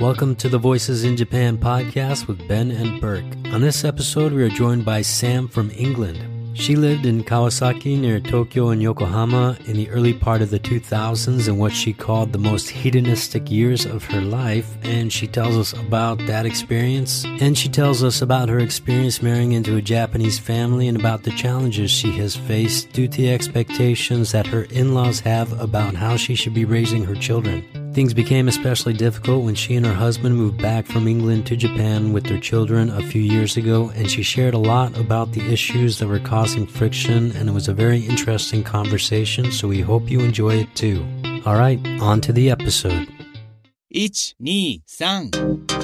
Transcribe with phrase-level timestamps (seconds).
[0.00, 3.24] Welcome to the Voices in Japan podcast with Ben and Burke.
[3.52, 6.56] On this episode, we are joined by Sam from England.
[6.56, 11.48] She lived in Kawasaki near Tokyo and Yokohama in the early part of the 2000s
[11.48, 15.72] in what she called the most hedonistic years of her life, and she tells us
[15.72, 17.24] about that experience.
[17.24, 21.32] And she tells us about her experience marrying into a Japanese family and about the
[21.32, 26.16] challenges she has faced due to the expectations that her in laws have about how
[26.16, 27.64] she should be raising her children.
[27.98, 32.12] Things became especially difficult when she and her husband moved back from England to Japan
[32.12, 35.98] with their children a few years ago, and she shared a lot about the issues
[35.98, 40.20] that were causing friction, and it was a very interesting conversation, so we hope you
[40.20, 41.04] enjoy it too.
[41.44, 43.08] All right, on to the episode.
[43.90, 45.77] 1、2、3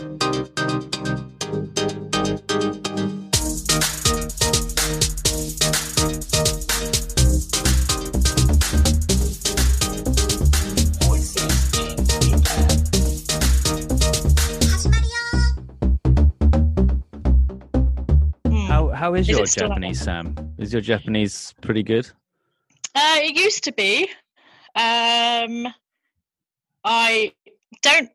[19.14, 19.70] How is Is your it still on?
[19.70, 20.54] Japanese, Sam?
[20.58, 22.10] Is your Japanese pretty good?
[22.96, 24.08] Uh, it used to be.
[24.74, 25.68] Um,
[26.82, 27.32] I
[27.80, 28.10] don't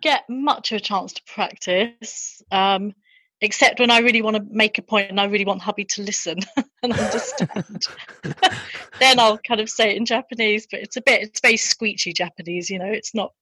[0.00, 2.94] get much of a chance to practice, um,
[3.40, 6.02] except when I really want to make a point and I really want hubby to
[6.02, 6.38] listen
[6.84, 7.86] and understand.
[9.00, 12.14] then I'll kind of say it in Japanese, but it's a bit, it's very squeechy
[12.14, 12.92] Japanese, you know.
[12.92, 13.32] It's not,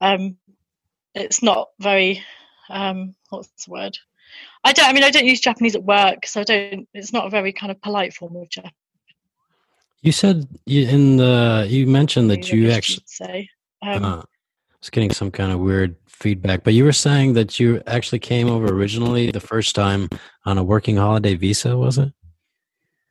[0.00, 0.36] um,
[1.16, 2.22] it's not very,
[2.70, 3.98] um, what's the word?
[4.64, 4.86] I don't.
[4.86, 6.88] I mean, I don't use Japanese at work, so I don't.
[6.94, 8.72] It's not a very kind of polite form of Japanese.
[10.02, 13.48] You said you, in the you mentioned that you actually say.
[13.82, 14.24] Um, uh, I
[14.80, 18.48] was getting some kind of weird feedback, but you were saying that you actually came
[18.48, 20.08] over originally the first time
[20.44, 22.12] on a working holiday visa, was it?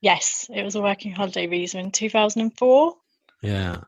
[0.02, 2.96] Yes, it was a working holiday visa in 2004.
[3.42, 3.82] Yeah.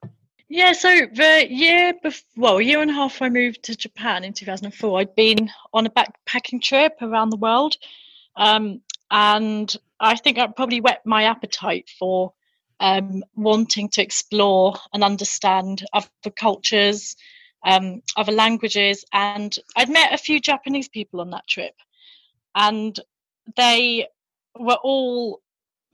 [0.48, 4.24] Yeah, so the year before, well, a year and a half I moved to Japan
[4.24, 7.76] in 2004, I'd been on a backpacking trip around the world.
[8.36, 12.34] Um, and I think that probably whet my appetite for
[12.80, 17.16] um, wanting to explore and understand other cultures,
[17.66, 19.04] um, other languages.
[19.14, 21.74] And I'd met a few Japanese people on that trip.
[22.54, 23.00] And
[23.58, 24.08] they
[24.60, 25.42] were all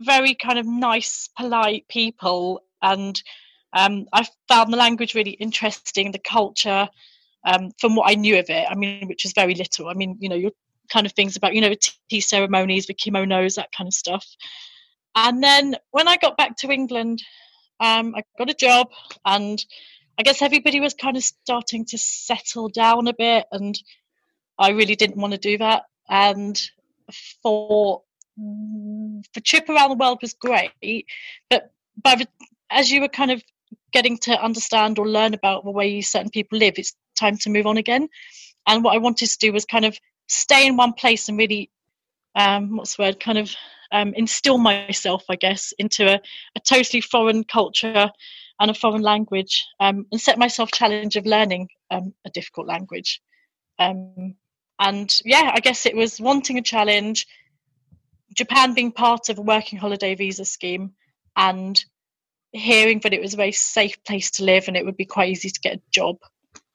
[0.02, 2.64] very kind of nice, polite people.
[2.82, 3.22] And
[3.74, 6.88] um, I found the language really interesting, the culture,
[7.46, 8.68] um, from what I knew of it.
[8.70, 9.88] I mean, which is very little.
[9.88, 10.52] I mean, you know, your
[10.90, 11.74] kind of things about, you know,
[12.10, 14.26] tea ceremonies, the kimonos, that kind of stuff.
[15.16, 17.24] And then when I got back to England,
[17.80, 18.90] um, I got a job,
[19.26, 19.64] and
[20.20, 23.82] I guess everybody was kind of starting to settle down a bit, and
[24.60, 25.84] I really didn't want to do that.
[26.10, 26.62] And
[27.42, 28.04] for
[28.38, 30.72] the trip around the world was great,
[31.50, 31.72] but
[32.02, 32.28] by the,
[32.70, 33.44] as you were kind of
[33.92, 37.66] getting to understand or learn about the way certain people live, it's time to move
[37.66, 38.08] on again.
[38.68, 39.98] And what I wanted to do was kind of
[40.28, 41.70] stay in one place and really,
[42.36, 43.52] um, what's the word, kind of
[43.92, 46.22] um, instill myself, I guess, into a,
[46.56, 48.10] a totally foreign culture
[48.60, 53.22] and a foreign language, um, and set myself challenge of learning um, a difficult language.
[53.80, 54.36] Um,
[54.80, 57.28] and yeah, I guess it was wanting a challenge,
[58.36, 60.94] Japan being part of a working holiday visa scheme,
[61.36, 61.84] and
[62.54, 65.30] hearing that it was a very safe place to live and it would be quite
[65.30, 66.18] easy to get a job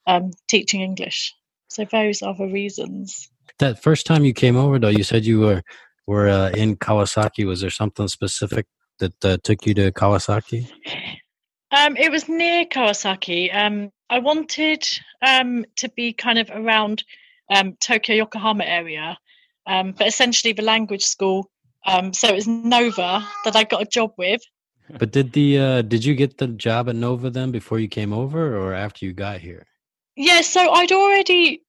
[0.07, 1.35] um, teaching English.
[1.67, 3.29] So those are the reasons.
[3.59, 5.63] That first time you came over, though, you said you were
[6.05, 7.45] were uh, in Kawasaki.
[7.45, 8.65] Was there something specific
[8.99, 10.69] that uh, took you to Kawasaki?
[11.71, 13.53] Um, it was near Kawasaki.
[13.53, 14.87] Um, I wanted
[15.21, 17.03] um, to be kind of around
[17.49, 19.17] um, Tokyo, Yokohama area,
[19.65, 21.51] um, but essentially the language school.
[21.85, 24.41] Um, so it was Nova that I got a job with.
[24.89, 28.13] But did the uh, did you get the job at Nova then before you came
[28.13, 29.65] over, or after you got here?
[30.15, 31.61] Yeah, so I'd already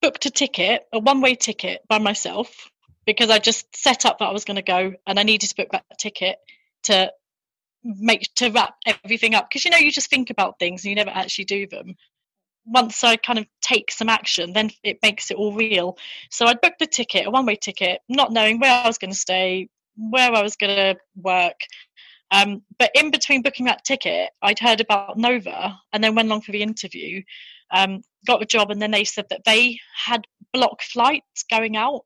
[0.00, 2.70] booked a ticket, a one way ticket by myself,
[3.06, 5.56] because I just set up that I was going to go and I needed to
[5.56, 6.38] book that ticket
[6.84, 7.12] to
[7.84, 9.48] make to wrap everything up.
[9.48, 11.94] Because you know, you just think about things and you never actually do them.
[12.64, 15.98] Once I kind of take some action, then it makes it all real.
[16.30, 19.12] So I'd booked the ticket, a one way ticket, not knowing where I was going
[19.12, 21.60] to stay, where I was going to work.
[22.32, 26.40] Um, but in between booking that ticket, I'd heard about Nova and then went along
[26.42, 27.22] for the interview
[27.72, 32.02] um, got the job, and then they said that they had block flights going out,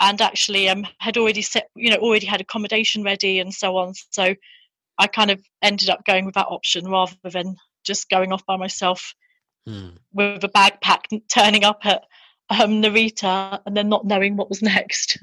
[0.00, 3.92] and actually um, had already set, you know, already had accommodation ready and so on.
[4.10, 4.34] So
[4.98, 8.56] I kind of ended up going with that option rather than just going off by
[8.56, 9.14] myself
[9.66, 9.90] Hmm.
[10.14, 12.04] with a backpack, turning up at
[12.48, 15.18] um, Narita, and then not knowing what was next.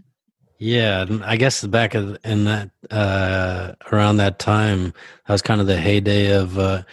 [0.59, 4.94] Yeah, I guess back in that uh, around that time,
[5.27, 6.83] that was kind of the heyday of uh,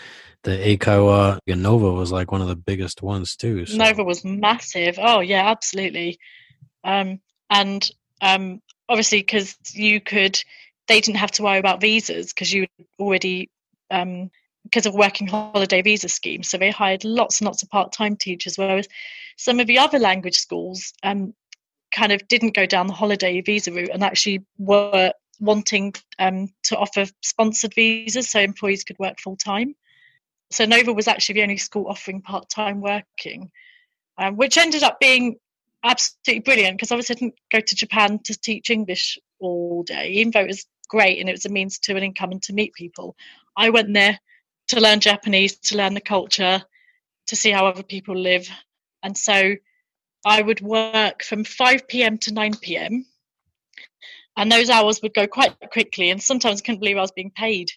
[0.43, 3.65] the Eikaiwa Nova was like one of the biggest ones too.
[3.65, 3.77] So.
[3.77, 4.99] Nova was massive.
[5.01, 6.19] Oh yeah, absolutely.
[6.85, 7.91] Um, and
[8.21, 10.43] um, obviously, because you could,
[10.87, 12.67] they didn't have to worry about visas because you
[12.99, 13.51] already
[13.91, 14.31] um,
[14.65, 16.43] because of working holiday visa scheme.
[16.43, 18.89] So they hired lots and lots of part-time teachers, whereas
[19.37, 21.35] some of the other language schools um,
[21.95, 26.77] kind of didn't go down the holiday visa route and actually were wanting um, to
[26.77, 29.75] offer sponsored visas so employees could work full time.
[30.51, 33.51] So Nova was actually the only school offering part-time working,
[34.19, 35.37] um, which ended up being
[35.83, 40.33] absolutely brilliant because obviously I didn't go to Japan to teach English all day, even
[40.33, 42.75] though it was great and it was a means to an income and to meet
[42.75, 43.17] people.
[43.57, 44.19] I went there
[44.69, 46.63] to learn Japanese, to learn the culture,
[47.27, 48.49] to see how other people live.
[49.03, 49.57] And so
[50.25, 52.19] I would work from 5 p.m.
[52.19, 53.07] to 9 p.m.
[54.37, 56.11] And those hours would go quite quickly.
[56.11, 57.71] And sometimes I couldn't believe I was being paid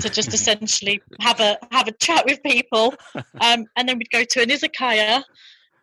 [0.00, 2.94] to just essentially have a have a chat with people.
[3.40, 5.22] Um, and then we'd go to an izakaya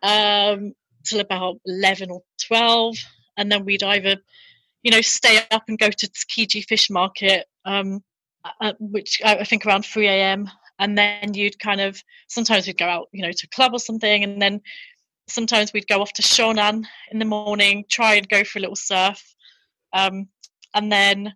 [0.02, 0.74] um,
[1.04, 2.96] till about 11 or 12.
[3.36, 4.16] And then we'd either,
[4.82, 8.02] you know, stay up and go to Tsukiji Fish Market um,
[8.44, 10.50] uh, uh, which I think around 3 a.m.
[10.78, 13.78] And then you'd kind of sometimes we'd go out, you know, to a club or
[13.78, 14.60] something, and then
[15.28, 18.76] sometimes we'd go off to Shonan in the morning, try and go for a little
[18.76, 19.22] surf,
[19.92, 20.28] um,
[20.74, 21.34] and then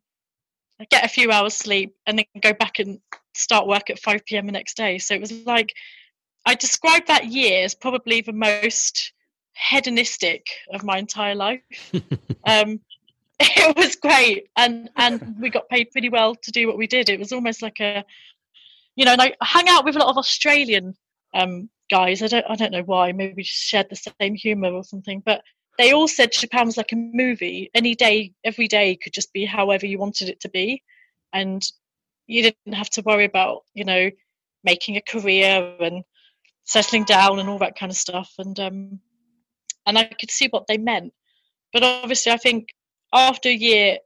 [0.90, 2.98] get a few hours sleep, and then go back and
[3.34, 4.46] start work at 5 p.m.
[4.46, 4.98] the next day.
[4.98, 5.72] So it was like
[6.46, 9.12] I described that year as probably the most
[9.52, 11.62] hedonistic of my entire life.
[12.44, 12.80] um,
[13.40, 17.10] it was great and and we got paid pretty well to do what we did
[17.10, 18.02] it was almost like a
[18.94, 20.96] you know and i hang out with a lot of australian
[21.34, 24.84] um, guys i don't i don't know why maybe just shared the same humor or
[24.84, 25.42] something but
[25.78, 27.70] they all said japan was like a movie.
[27.74, 30.82] Any day every day could just be however you wanted it to be.
[31.34, 31.62] And
[32.26, 34.10] you didn't have to worry about you know
[34.64, 36.02] making a career and
[36.64, 38.32] settling down and all that kind of stuff.
[38.38, 39.00] And um
[39.84, 41.12] and i could see what they meant.
[41.74, 42.70] But obviously i think
[43.12, 43.98] after a year,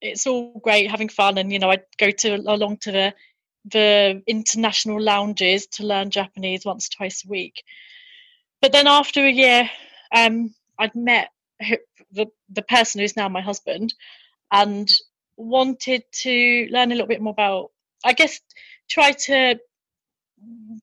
[0.00, 3.14] it's all great having fun, and you know, I'd go to along to the
[3.64, 7.62] the international lounges to learn Japanese once twice a week.
[8.60, 9.70] But then after a year,
[10.14, 11.30] um, I'd met
[12.12, 13.94] the the person who's now my husband,
[14.50, 14.90] and
[15.36, 17.70] wanted to learn a little bit more about.
[18.04, 18.40] I guess
[18.88, 19.58] try to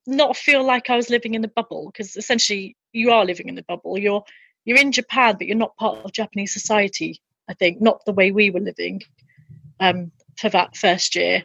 [0.06, 3.54] not feel like I was living in the bubble because essentially you are living in
[3.54, 3.96] the bubble.
[3.98, 4.24] You're
[4.64, 8.30] you're in Japan, but you're not part of Japanese society I think, not the way
[8.30, 9.02] we were living
[9.80, 11.44] um, for that first year.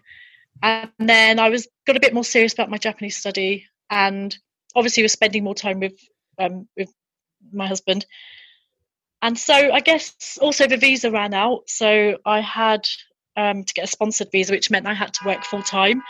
[0.63, 4.35] And then I was got a bit more serious about my Japanese study, and
[4.75, 5.99] obviously was spending more time with
[6.39, 6.91] um, with
[7.51, 8.05] my husband.
[9.21, 12.87] And so I guess also the visa ran out, so I had
[13.35, 16.03] um, to get a sponsored visa, which meant I had to work full time.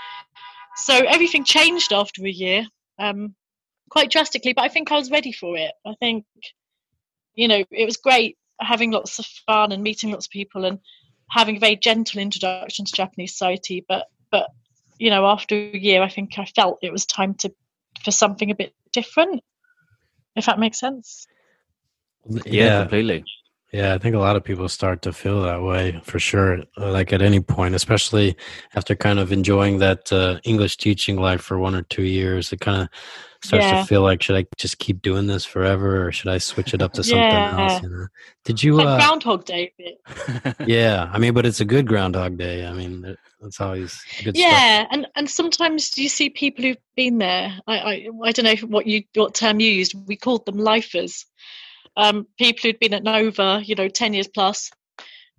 [0.78, 2.66] So everything changed after a year,
[3.00, 3.36] um,
[3.90, 4.54] quite drastically.
[4.54, 5.72] But I think I was ready for it.
[5.86, 6.26] I think,
[7.34, 10.80] you know, it was great having lots of fun and meeting lots of people and
[11.30, 13.86] having a very gentle introduction to Japanese society.
[13.88, 14.48] But but
[15.00, 17.54] you know, after a year, I think I felt it was time to
[18.04, 19.44] for something a bit different.
[20.36, 21.28] If that makes sense.
[22.30, 23.24] Yeah, yeah completely.
[23.74, 26.64] Yeah, I think a lot of people start to feel that way for sure.
[26.78, 28.38] Like at any point, especially
[28.76, 32.62] after kind of enjoying that uh, English teaching life for one or two years, it
[32.62, 32.90] kind of
[33.44, 33.82] starts yeah.
[33.82, 36.82] to feel like should I just keep doing this forever or should I switch it
[36.82, 37.70] up to something yeah.
[37.72, 37.84] else?
[37.84, 38.08] You know?
[38.46, 39.74] Did you like uh, Groundhog Day?
[40.66, 42.66] yeah, I mean, but it's a good Groundhog Day.
[42.66, 44.38] I mean, that's always good.
[44.38, 44.88] Yeah, stuff.
[44.92, 47.60] and and sometimes you see people who've been there.
[47.68, 49.94] I, I I don't know what you what term you used.
[50.08, 51.26] We called them lifers.
[51.98, 54.72] Um, people who'd been at Nova, you know, ten years plus.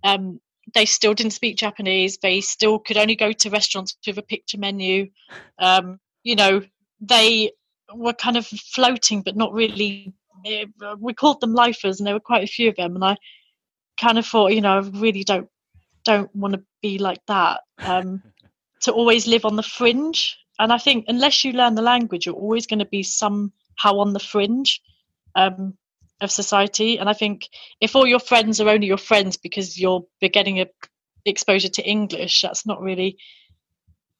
[0.04, 0.40] Um,
[0.74, 2.18] they still didn't speak Japanese.
[2.18, 5.08] They still could only go to restaurants with a picture menu.
[5.58, 6.62] Um, you know,
[7.00, 7.52] they
[7.94, 10.12] were kind of floating, but not really.
[10.44, 10.66] Eh,
[10.98, 12.94] we called them lifers, and there were quite a few of them.
[12.94, 13.16] And I
[14.00, 15.48] kind of thought, you know, I really don't
[16.04, 17.60] don't want to be like that.
[17.78, 18.22] Um,
[18.82, 22.34] to always live on the fringe, and I think unless you learn the language, you're
[22.34, 24.80] always going to be somehow on the fringe
[25.34, 25.76] um,
[26.20, 26.98] of society.
[26.98, 27.48] And I think
[27.80, 30.66] if all your friends are only your friends because you're getting a
[31.24, 33.18] exposure to English, that's not really,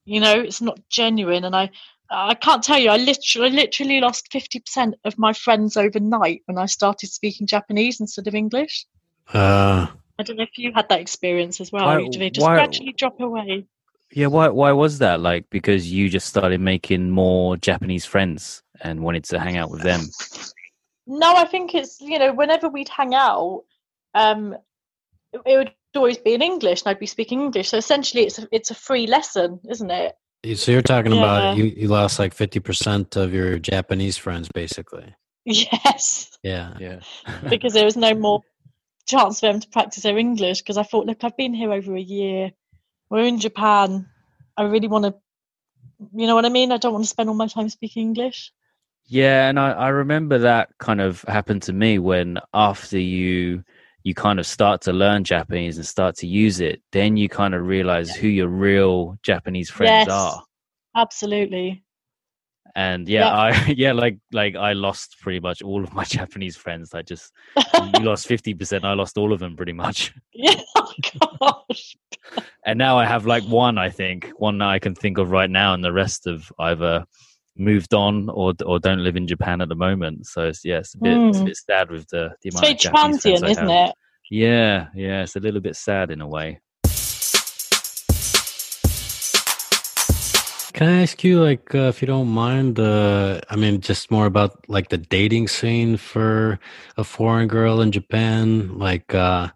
[0.05, 1.45] you know, it's not genuine.
[1.45, 1.71] And I
[2.11, 2.91] I can't tell you.
[2.91, 8.01] I literally, literally lost fifty percent of my friends overnight when I started speaking Japanese
[8.01, 8.87] instead of English.
[9.33, 9.89] Uh,
[10.19, 11.87] I don't know if you had that experience as well.
[11.87, 13.67] Why, they just why, gradually drop away?
[14.11, 14.49] Yeah, why?
[14.49, 15.21] Why was that?
[15.21, 19.83] Like because you just started making more Japanese friends and wanted to hang out with
[19.83, 20.01] them.
[21.09, 23.65] No, I think it's you know whenever we'd hang out,
[24.15, 24.55] um,
[25.33, 27.71] it would always be in English, and I'd be speaking English.
[27.71, 30.15] So essentially, it's a, it's a free lesson, isn't it?
[30.57, 31.19] So you're talking Yeah.
[31.19, 35.15] about you, you lost like 50% of your Japanese friends, basically.
[35.45, 36.75] Yes, Yeah.
[36.79, 37.01] Yeah.
[37.49, 38.43] because there was no more
[39.07, 40.61] chance for them to practice their English.
[40.61, 42.53] Because I thought, look, I've been here over a year.
[43.11, 44.09] We're in Japan.
[44.57, 45.15] I really want to,
[46.15, 46.71] you know what I mean?
[46.71, 48.53] I don't want to spend all my time speaking English.
[49.09, 53.65] Yeah, and I, I remember that kind of happened to me when after you
[54.05, 57.55] you kind of start to learn Japanese and start to use it, then you kind
[57.55, 60.09] of realize who your real Japanese friends Yes.
[60.09, 60.43] are.
[60.95, 61.83] Absolutely.
[62.77, 66.93] And yeah, I yeah, like like I lost pretty much all of my Japanese friends.
[66.95, 67.33] I just
[67.95, 70.13] you lost fifty percent, I lost all of them pretty much.
[70.35, 70.61] yeah.
[70.77, 70.93] Oh
[71.41, 71.97] gosh.
[72.67, 75.49] And now I have like one, I think, one that I can think of right
[75.49, 77.07] now, and the rest have either
[77.59, 80.27] moved on or or don't live in Japan at the moment.
[80.27, 81.47] So it's yeah, it's a bit it's a Mm.
[81.47, 83.95] bit sad with the the It's amount very of Japanese transient, I isn't it?
[84.31, 86.61] Yeah, yeah, it's a little bit sad in a way.
[90.75, 94.27] Can I ask you, like, uh, if you don't mind, uh, I mean, just more
[94.27, 96.61] about like the dating scene for
[96.97, 98.79] a foreign girl in Japan?
[98.79, 99.49] Like, uh,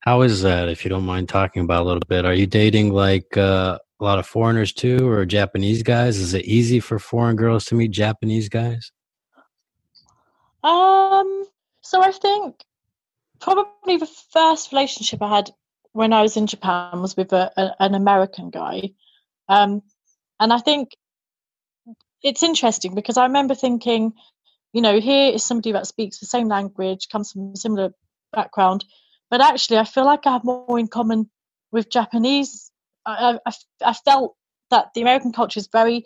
[0.00, 2.26] how is that, if you don't mind talking about a little bit?
[2.26, 6.18] Are you dating like uh, a lot of foreigners too, or Japanese guys?
[6.18, 8.92] Is it easy for foreign girls to meet Japanese guys?
[10.62, 11.44] Um,
[11.82, 12.56] so I think
[13.40, 15.50] probably the first relationship I had
[15.92, 18.90] when I was in Japan was with a, a, an American guy.
[19.48, 19.82] Um,
[20.38, 20.90] and I think
[22.22, 24.12] it's interesting because I remember thinking,
[24.72, 27.90] you know, here is somebody that speaks the same language, comes from a similar
[28.32, 28.84] background,
[29.30, 31.30] but actually I feel like I have more in common
[31.72, 32.70] with Japanese.
[33.08, 33.52] I, I,
[33.84, 34.36] I felt
[34.70, 36.04] that the American culture is very,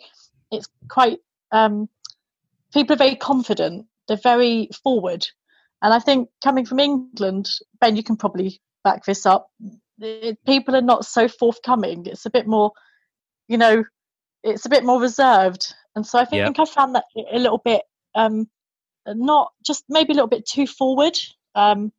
[0.51, 1.19] it's quite,
[1.51, 1.89] um,
[2.73, 5.27] people are very confident, they're very forward.
[5.81, 7.49] And I think coming from England,
[7.81, 9.49] Ben, you can probably back this up.
[9.99, 12.05] it- people are not so forthcoming.
[12.05, 12.71] It's a bit more,
[13.47, 13.83] you know,
[14.43, 15.73] it's a bit more reserved.
[15.95, 16.67] And so I think Yep.
[16.67, 17.83] I found that a little bit,
[18.15, 18.49] um,
[19.05, 21.17] not just maybe a little bit too forward,
[21.55, 21.91] um,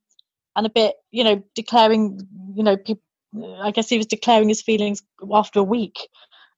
[0.56, 2.20] and a bit, you know, declaring,
[2.54, 3.02] you know, people.
[3.42, 6.08] I guess he was declaring his feelings after a week.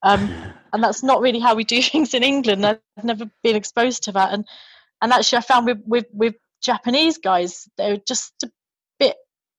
[0.02, 0.30] Um,
[0.72, 2.66] and that's not really how we do things in England.
[2.66, 4.46] I've never been exposed to that, and
[5.02, 8.50] and actually, I found with with with Japanese guys, they're just a
[8.98, 9.16] bit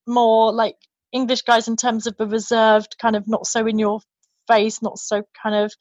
[0.07, 0.77] more like
[1.11, 3.99] English guys in terms of the reserved, kind of not so in your
[4.47, 5.73] face, not so kind of,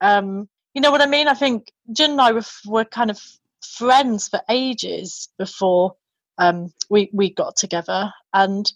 [0.00, 1.28] um, you know what I mean?
[1.28, 3.20] I think Jin and I were were kind of
[3.62, 5.94] friends for ages before
[6.38, 8.70] um, we we got together, and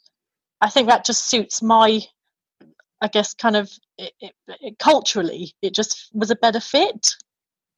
[0.64, 2.00] I think that just suits my
[3.00, 7.14] I guess kind of it, it, it, culturally, it just was a better fit.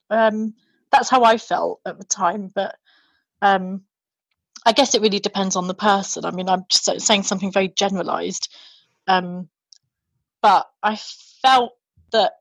[0.08, 0.54] Um,
[0.92, 2.76] that's how I felt at the time, but
[3.42, 3.82] um,
[4.64, 6.24] I guess it really depends on the person.
[6.24, 8.54] I mean, I'm just saying something very generalized,
[9.08, 9.48] um,
[10.40, 10.96] but I
[11.42, 11.72] felt
[12.12, 12.34] that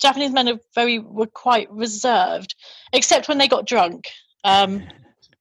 [0.00, 2.56] Japanese men are very were quite reserved,
[2.92, 4.08] except when they got drunk.
[4.42, 4.82] Um,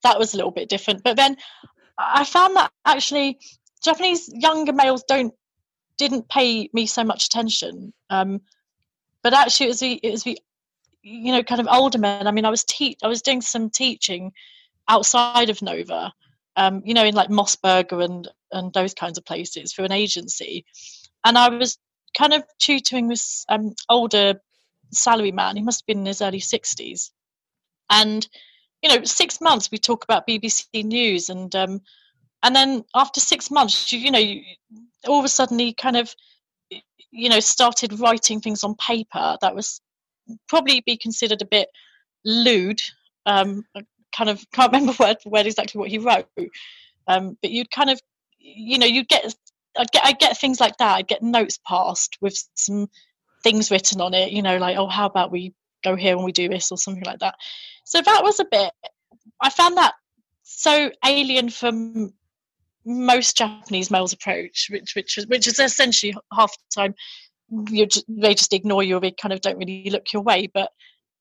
[0.04, 1.04] that was a little bit different.
[1.04, 1.36] But then
[1.98, 3.40] I found that actually
[3.84, 5.34] Japanese younger males don't
[6.00, 7.94] didn't pay me so much attention.
[8.10, 8.42] Um,
[9.22, 10.40] but actually, it was the it was the
[11.04, 12.26] you know kind of older men.
[12.26, 14.32] I mean, I was te- I was doing some teaching
[14.88, 16.12] outside of Nova,
[16.56, 19.92] um, you know, in like MOS Burger and and those kinds of places for an
[19.92, 20.66] agency,
[21.24, 21.78] and I was
[22.18, 24.42] kind of tutoring this um, older
[24.92, 25.58] salary man.
[25.58, 27.12] He must have been in his early sixties,
[27.90, 28.28] and
[28.82, 31.54] you know, six months we talk about BBC News and.
[31.56, 31.82] Um,
[32.44, 34.42] and then after six months, you, you know, you,
[35.08, 36.14] all of a sudden he kind of,
[37.12, 39.82] you know, started writing things on paper that was
[40.48, 41.70] probably be considered a bit
[42.24, 42.82] lewd.
[43.26, 43.64] Um,
[44.16, 46.28] kind of can't remember word for word exactly what he wrote,
[47.08, 48.00] um, but you'd kind of,
[48.40, 49.34] you know, you'd get,
[49.78, 50.96] I'd get, I'd get things like that.
[50.96, 52.88] I'd get notes passed with some
[53.44, 55.54] things written on it, you know, like, oh, how about we
[55.84, 57.36] go here and we do this or something like that.
[57.86, 58.72] So that was a bit.
[59.42, 59.94] I found that
[60.44, 62.14] so alien from
[62.86, 66.96] most Japanese males' approach, which which is which is essentially half the time
[67.70, 70.48] you they just ignore you or they kind of don't really look your way.
[70.54, 70.72] But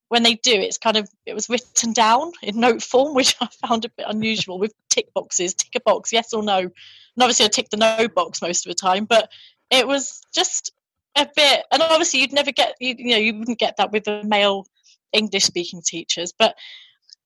[0.09, 3.49] when they do, it's kind of it was written down in note form, which I
[3.67, 6.59] found a bit unusual with tick boxes, tick a box, yes or no.
[6.59, 9.31] And obviously, I ticked the no box most of the time, but
[9.71, 10.73] it was just
[11.17, 11.65] a bit.
[11.73, 14.67] And obviously, you'd never get you, you know you wouldn't get that with the male
[15.13, 16.55] English speaking teachers, but.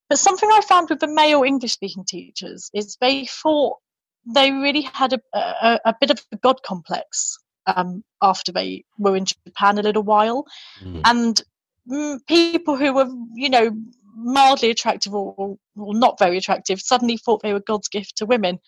[0.08, 3.78] But something I found with the male English speaking teachers is they thought
[4.26, 9.16] they really had a, a, a bit of a god complex um, after they were
[9.16, 10.46] in Japan a little while,
[10.82, 11.00] Mm.
[11.04, 11.42] and
[11.90, 13.70] mm, people who were you know
[14.14, 18.26] mildly attractive or, or, or not very attractive suddenly thought they were God's gift to
[18.26, 18.58] women,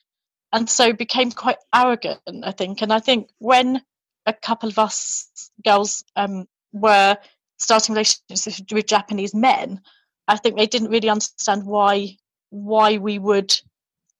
[0.52, 2.20] and so became quite arrogant.
[2.44, 3.82] I think, and I think when
[4.26, 5.28] a couple of us
[5.64, 7.16] girls um, were
[7.58, 9.80] starting relationships with Japanese men,
[10.28, 12.16] I think they didn't really understand why
[12.50, 13.54] why we would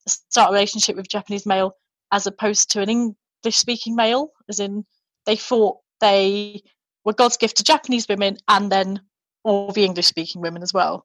[0.06, 1.76] start a relationship with a Japanese male
[2.12, 4.84] as opposed to an English speaking male, as in
[5.26, 6.62] they thought they
[7.04, 9.00] were God's gift to Japanese women and then
[9.42, 11.04] all the English speaking women as well,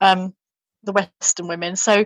[0.00, 0.34] um,
[0.82, 1.76] the Western women.
[1.76, 2.04] So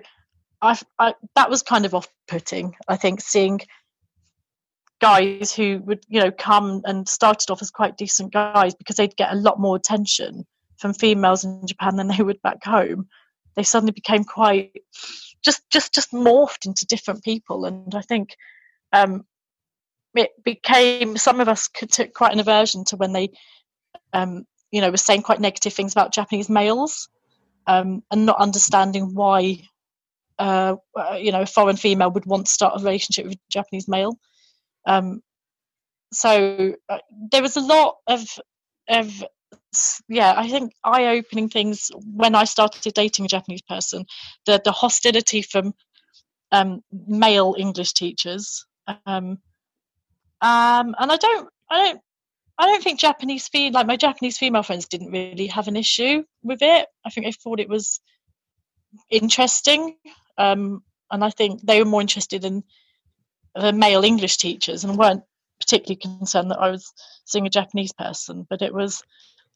[0.62, 3.60] I, I, that was kind of off putting, I think, seeing
[5.00, 9.16] guys who would, you know, come and started off as quite decent guys because they'd
[9.16, 13.08] get a lot more attention from females in Japan than they would back home.
[13.56, 14.72] They suddenly became quite
[15.44, 17.64] just just just morphed into different people.
[17.64, 18.36] And i think
[18.92, 19.24] um,
[20.14, 23.30] it became some of us took quite an aversion to when they
[24.12, 27.08] um, you know were saying quite negative things about japanese males
[27.66, 29.62] um, and not understanding why
[30.38, 33.50] uh, uh, you know a foreign female would want to start a relationship with a
[33.50, 34.18] japanese male.
[34.86, 35.22] Um,
[36.12, 36.98] so uh,
[37.30, 38.26] there was a lot of
[38.88, 39.24] of
[40.08, 44.04] yeah, I think eye opening things when I started dating a Japanese person.
[44.46, 45.74] The the hostility from
[46.52, 48.64] um, male English teachers,
[49.06, 49.38] um,
[50.40, 52.00] um, and I don't, I don't,
[52.58, 56.24] I don't think Japanese fe- like my Japanese female friends didn't really have an issue
[56.42, 56.88] with it.
[57.04, 58.00] I think they thought it was
[59.10, 59.96] interesting,
[60.36, 62.64] um, and I think they were more interested in
[63.54, 65.22] the male English teachers and weren't
[65.60, 66.92] particularly concerned that I was
[67.24, 68.46] seeing a Japanese person.
[68.48, 69.02] But it was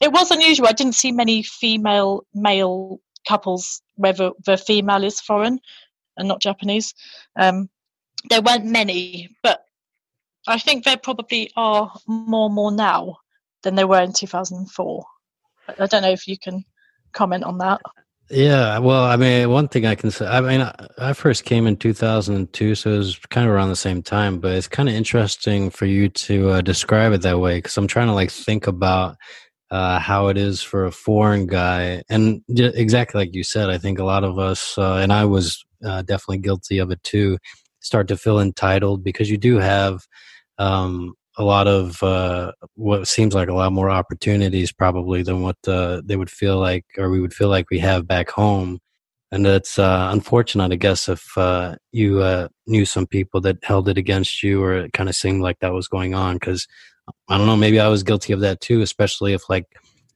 [0.00, 0.66] it was unusual.
[0.66, 5.58] I didn't see many female male couples where the, the female is foreign
[6.16, 6.94] and not Japanese.
[7.36, 7.68] Um,
[8.28, 9.64] there weren't many, but
[10.46, 13.16] I think there probably are more more now
[13.62, 15.04] than there were in 2004.
[15.78, 16.64] I don't know if you can
[17.12, 17.80] comment on that.
[18.30, 21.76] Yeah, well, I mean, one thing I can say, I mean, I, first came in
[21.76, 25.68] 2002, so it was kind of around the same time, but it's kind of interesting
[25.68, 29.16] for you to uh, describe it that way because I'm trying to like think about
[29.74, 32.00] uh, how it is for a foreign guy.
[32.08, 35.64] And exactly like you said, I think a lot of us, uh, and I was
[35.84, 37.38] uh, definitely guilty of it too,
[37.80, 40.06] start to feel entitled because you do have
[40.58, 45.56] um, a lot of uh, what seems like a lot more opportunities probably than what
[45.66, 48.78] uh, they would feel like or we would feel like we have back home.
[49.32, 51.36] And it's uh, unfortunate, I guess, if
[51.90, 55.58] you knew some people that held it against you or it kind of seemed like
[55.58, 56.68] that was going on because
[57.28, 59.66] I don't know, maybe I was guilty of that too, especially if like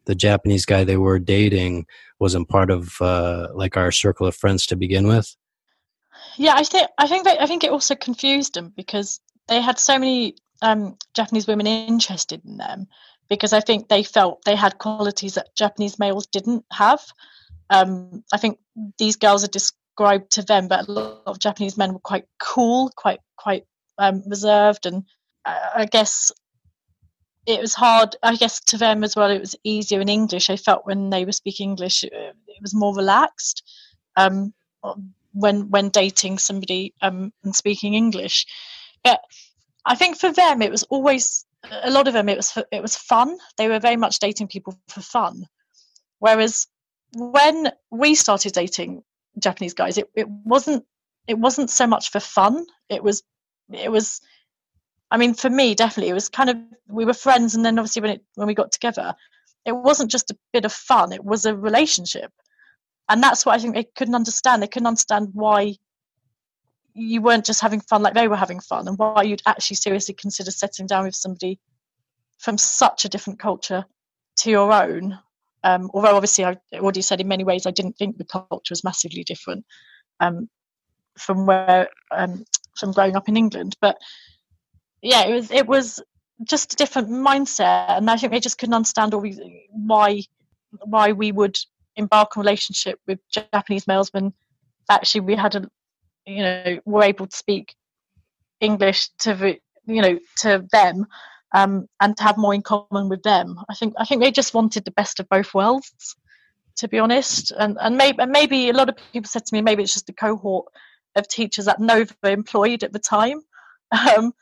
[0.04, 1.86] the Japanese guy they were dating
[2.18, 5.36] wasn't part of uh, like our circle of friends to begin with.
[6.36, 9.78] Yeah, I think I think that, I think it also confused them because they had
[9.78, 12.86] so many um, Japanese women interested in them
[13.28, 17.00] because I think they felt they had qualities that Japanese males didn't have.
[17.70, 18.58] Um, I think
[18.98, 22.90] these girls are described to them, but a lot of Japanese men were quite cool,
[22.96, 23.64] quite quite
[23.98, 25.04] um, reserved, and
[25.44, 26.32] uh, I guess
[27.46, 29.30] it was hard, I guess, to them as well.
[29.30, 30.50] It was easier in English.
[30.50, 33.62] I felt when they were speaking English, it, was more relaxed.
[34.16, 34.52] Um,
[35.32, 38.46] when when dating somebody um, and speaking English,
[39.04, 39.20] but
[39.84, 42.96] I think for them it was always a lot of them it was it was
[42.96, 43.38] fun.
[43.56, 45.46] They were very much dating people for fun,
[46.18, 46.66] whereas
[47.14, 49.02] when we started dating
[49.38, 50.84] Japanese guys, it, it wasn't
[51.26, 52.66] it wasn't so much for fun.
[52.88, 53.22] It was
[53.72, 54.20] it was
[55.10, 56.56] I mean, for me, definitely, it was kind of
[56.88, 59.14] we were friends, and then obviously when it when we got together,
[59.64, 62.30] it wasn't just a bit of fun; it was a relationship,
[63.08, 64.62] and that's what I think they couldn't understand.
[64.62, 65.76] They couldn't understand why
[66.94, 70.14] you weren't just having fun like they were having fun, and why you'd actually seriously
[70.14, 71.58] consider settling down with somebody
[72.38, 73.84] from such a different culture
[74.36, 75.18] to your own.
[75.64, 78.84] Um, although obviously, I already said in many ways I didn't think the culture was
[78.84, 79.64] massively different
[80.20, 80.48] um,
[81.16, 82.44] from where um,
[82.78, 83.96] from growing up in England, but
[85.02, 86.02] yeah, it was it was
[86.44, 89.24] just a different mindset, and I think they just couldn't understand all
[89.70, 90.22] why
[90.84, 91.58] why we would
[91.96, 94.32] embark on a relationship with Japanese males when
[94.90, 95.68] actually we had a
[96.26, 97.74] you know were able to speak
[98.60, 101.06] English to the you know to them
[101.52, 103.58] um, and to have more in common with them.
[103.68, 106.16] I think I think they just wanted the best of both worlds,
[106.76, 107.52] to be honest.
[107.58, 110.14] And and maybe maybe a lot of people said to me maybe it's just a
[110.14, 110.66] cohort
[111.16, 113.42] of teachers that Nova employed at the time.
[113.90, 114.34] Um,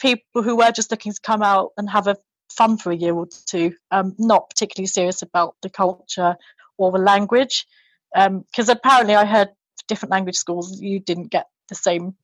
[0.00, 2.16] people who were just looking to come out and have a
[2.50, 6.36] fun for a year or two, um, not particularly serious about the culture
[6.78, 7.66] or the language.
[8.14, 9.48] Because um, apparently, I heard
[9.88, 12.14] different language schools you didn't get the same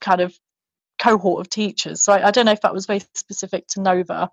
[0.00, 0.36] kind of
[0.98, 2.02] cohort of teachers.
[2.02, 4.30] So I, I don't know if that was very specific to Nova.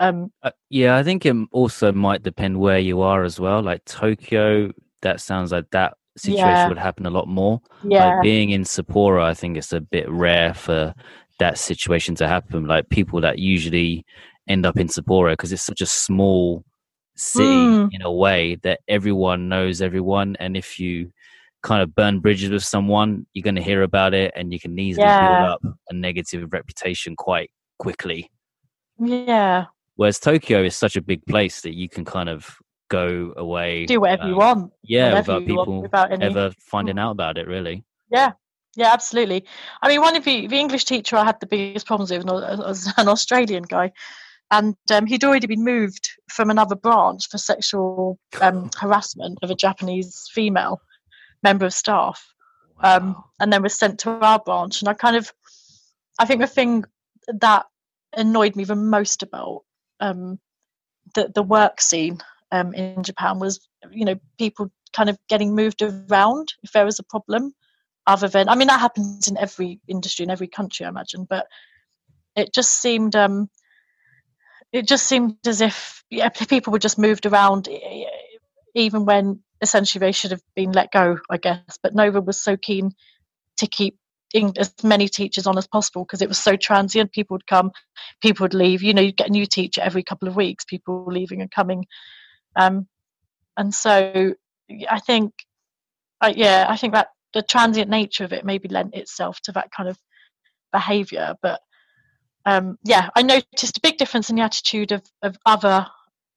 [0.00, 3.62] Um, uh, yeah, I think it also might depend where you are as well.
[3.62, 6.68] Like Tokyo, that sounds like that situation yeah.
[6.68, 7.60] would happen a lot more.
[7.84, 8.14] Yeah.
[8.14, 10.94] Like being in Sapporo, I think it's a bit rare for
[11.38, 12.66] that situation to happen.
[12.66, 14.04] Like people that usually
[14.48, 16.64] end up in Sapporo because it's such a small
[17.16, 17.88] city Mm.
[17.92, 21.12] in a way that everyone knows everyone, and if you
[21.64, 24.78] kind of burn bridges with someone, you're going to hear about it, and you can
[24.78, 25.20] easily Yeah.
[25.20, 28.30] build up a negative reputation quite quickly.
[28.98, 32.48] Yeah, Whereas Tokyo is such a big place that you can kind of
[32.88, 34.72] go away, do whatever you um, want.
[34.82, 36.24] yeah, without you want, people without any.
[36.24, 37.46] ever finding out about it.
[37.48, 38.32] Really, Yeah,
[38.78, 39.44] yeah, absolutely.
[39.82, 42.92] I mean, one of the the English teacher I had the biggest problems with was
[42.96, 43.90] an Australian guy,
[44.52, 49.56] and um, he'd already been moved from another branch for sexual um, harassment of a
[49.56, 50.80] Japanese female
[51.42, 52.24] member of staff,
[52.84, 54.80] um, and then was sent to our branch.
[54.80, 55.32] And I kind of,
[56.20, 56.84] I think the thing
[57.26, 57.66] that
[58.16, 59.62] annoyed me the most about
[59.98, 60.38] um,
[61.16, 62.18] the the work scene
[62.52, 63.58] um, in Japan was,
[63.90, 67.54] you know, people kind of getting moved around if there was a problem
[68.08, 71.46] other than I mean that happens in every industry in every country I imagine but
[72.34, 73.48] it just seemed um
[74.72, 77.68] it just seemed as if yeah people were just moved around
[78.74, 82.56] even when essentially they should have been let go I guess but Nova was so
[82.56, 82.92] keen
[83.58, 83.96] to keep
[84.58, 87.12] as many teachers on as possible because it was so transient.
[87.12, 87.72] People would come
[88.22, 88.82] people would leave.
[88.82, 91.84] You know you'd get a new teacher every couple of weeks people leaving and coming.
[92.56, 92.86] Um
[93.56, 94.34] and so
[94.90, 95.32] I think
[96.22, 99.70] I, yeah I think that the transient nature of it maybe lent itself to that
[99.70, 99.98] kind of
[100.72, 101.60] behavior but
[102.46, 105.86] um, yeah i noticed a big difference in the attitude of, of other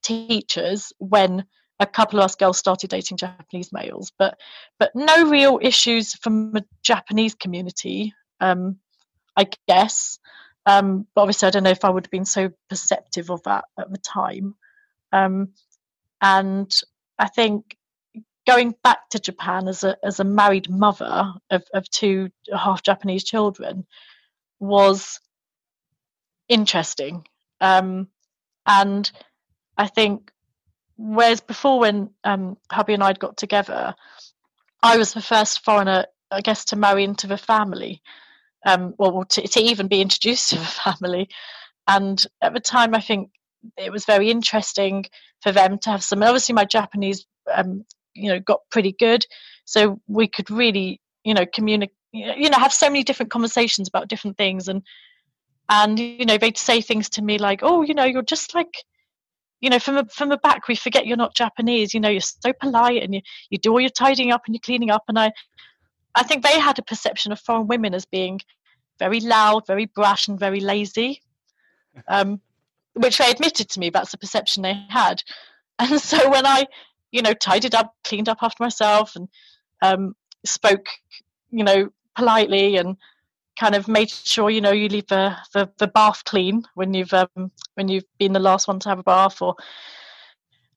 [0.04, 1.46] teachers when
[1.80, 4.38] a couple of us girls started dating japanese males but
[4.80, 8.78] but no real issues from the japanese community um,
[9.38, 10.20] i guess.
[10.66, 13.66] Um, but obviously i don't know if i would have been so perceptive of that
[13.80, 14.56] at the time.
[15.12, 15.50] Um,
[16.22, 16.72] and
[17.18, 17.76] i think
[18.52, 23.24] going back to Japan as a as a married mother of, of two half Japanese
[23.24, 23.86] children
[24.60, 25.20] was
[26.50, 27.26] interesting.
[27.62, 28.08] Um,
[28.66, 29.10] and
[29.78, 30.32] I think
[30.98, 33.96] whereas before when um, hubby and I got together,
[34.84, 38.02] I was the first foreigner, I guess, to marry into the family,
[38.66, 41.30] um, or to, to even be introduced to the family.
[41.88, 43.32] And at the time, I think
[43.78, 45.06] it was very interesting
[45.42, 46.22] for them to have some.
[46.22, 49.26] Obviously, my Japanese um, you know got pretty good.
[49.66, 54.10] So we could really you know communicate you know have so many different conversations about
[54.10, 54.82] different things and
[55.70, 58.84] and you know they'd say things to me like oh you know you're just like
[59.62, 61.94] you know from the from the back we forget you're not japanese.
[61.94, 64.62] You know you're so polite and you you do all your tidying up and your
[64.62, 65.04] cleaning up.
[65.08, 65.32] And i
[66.16, 68.40] i think they had a perception of foreign women as being
[69.00, 71.22] very loud very brash and very lazy
[72.08, 72.42] um
[72.94, 73.90] which they admitted to me.
[73.90, 75.24] That's the perception they had.
[75.80, 76.68] And so when i
[77.12, 79.28] you know, tidied up, cleaned up after myself, and
[79.82, 80.88] um, spoke,
[81.50, 82.98] you know, politely and
[83.60, 87.14] kind of made sure, you know, you leave the, the, the bath clean when you've
[87.14, 89.56] um, when you've been the last one to have a bath, or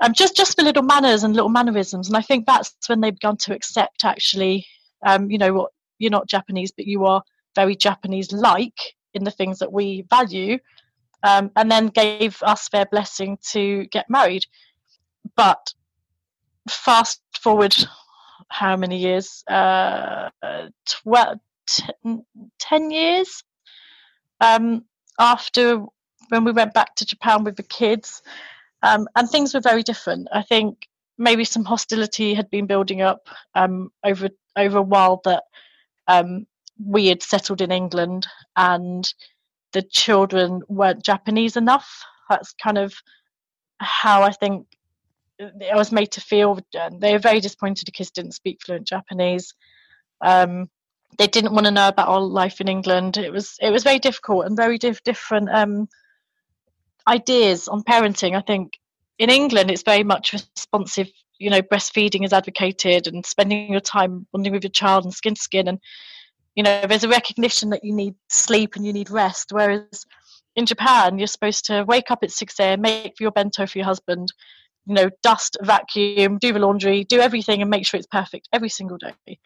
[0.00, 2.08] um, just just the little manners and little mannerisms.
[2.08, 4.66] And I think that's when they've begun to accept, actually,
[5.06, 7.22] um, you know, what you're not Japanese, but you are
[7.54, 10.58] very Japanese-like in the things that we value,
[11.22, 14.44] um, and then gave us their blessing to get married.
[15.36, 15.72] But
[16.68, 17.74] fast forward
[18.48, 19.44] how many years?
[19.48, 20.30] Uh
[21.02, 22.24] 12 10,
[22.58, 23.42] 10 years?
[24.40, 24.84] Um
[25.18, 25.84] after
[26.28, 28.22] when we went back to japan with the kids.
[28.82, 30.28] Um and things were very different.
[30.32, 35.44] I think maybe some hostility had been building up um over over a while that
[36.08, 36.46] um
[36.84, 39.14] we had settled in england and
[39.72, 42.04] the children weren't japanese enough.
[42.28, 42.94] That's kind of
[43.80, 44.66] how i think
[45.40, 46.58] I was made to feel
[46.92, 49.54] they were very disappointed because didn't speak fluent Japanese.
[50.20, 50.68] Um,
[51.18, 53.16] they didn't want to know about our life in England.
[53.16, 55.88] It was it was very difficult and very diff- different um,
[57.06, 58.36] ideas on parenting.
[58.36, 58.78] I think
[59.18, 61.10] in England it's very much responsive.
[61.38, 65.34] You know, breastfeeding is advocated and spending your time bonding with your child and skin
[65.34, 65.68] to skin.
[65.68, 65.80] And
[66.54, 69.48] you know, there's a recognition that you need sleep and you need rest.
[69.50, 70.06] Whereas
[70.54, 73.86] in Japan, you're supposed to wake up at six a.m., make your bento for your
[73.86, 74.32] husband
[74.86, 78.68] you know, dust, vacuum, do the laundry, do everything and make sure it's perfect every
[78.68, 79.38] single day.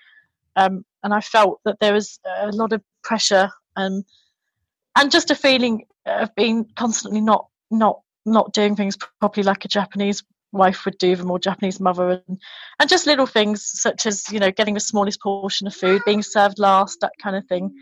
[0.57, 4.05] Um, and I felt that there was a lot of pressure and
[4.96, 9.68] and just a feeling of being constantly not not not doing things properly like a
[9.68, 12.40] Japanese wife would do them or Japanese mother and
[12.81, 16.22] and just little things such as you know getting the smallest portion of food, being
[16.22, 17.74] served last, that kind of thing.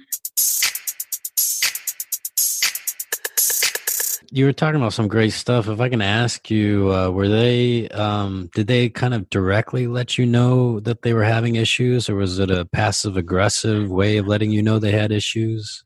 [4.31, 5.69] You were talking about some great stuff.
[5.69, 10.19] If I can ask you, uh, were they, um, did they kind of directly let
[10.19, 14.27] you know that they were having issues, or was it a passive aggressive way of
[14.27, 15.85] letting you know they had issues?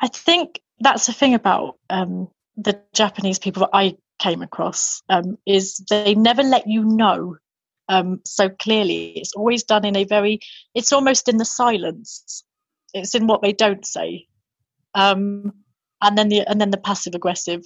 [0.00, 5.38] I think that's the thing about um, the Japanese people that I came across um,
[5.46, 7.36] is they never let you know
[7.88, 9.12] um, so clearly.
[9.12, 10.40] It's always done in a very,
[10.74, 12.44] it's almost in the silence.
[12.94, 14.26] It's in what they don't say,
[14.94, 15.52] um,
[16.02, 17.62] and then the and then the passive aggressive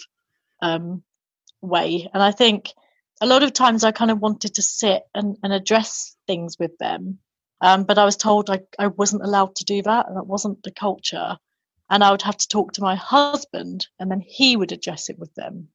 [0.62, 1.03] um,
[1.61, 2.09] way.
[2.12, 2.72] And I think
[3.20, 6.77] a lot of times I kind of wanted to sit and, and address things with
[6.79, 7.18] them,
[7.61, 10.62] um, but I was told I, I wasn't allowed to do that, and that wasn't
[10.62, 11.38] the culture.
[11.88, 15.18] And I would have to talk to my husband, and then he would address it
[15.18, 15.68] with them.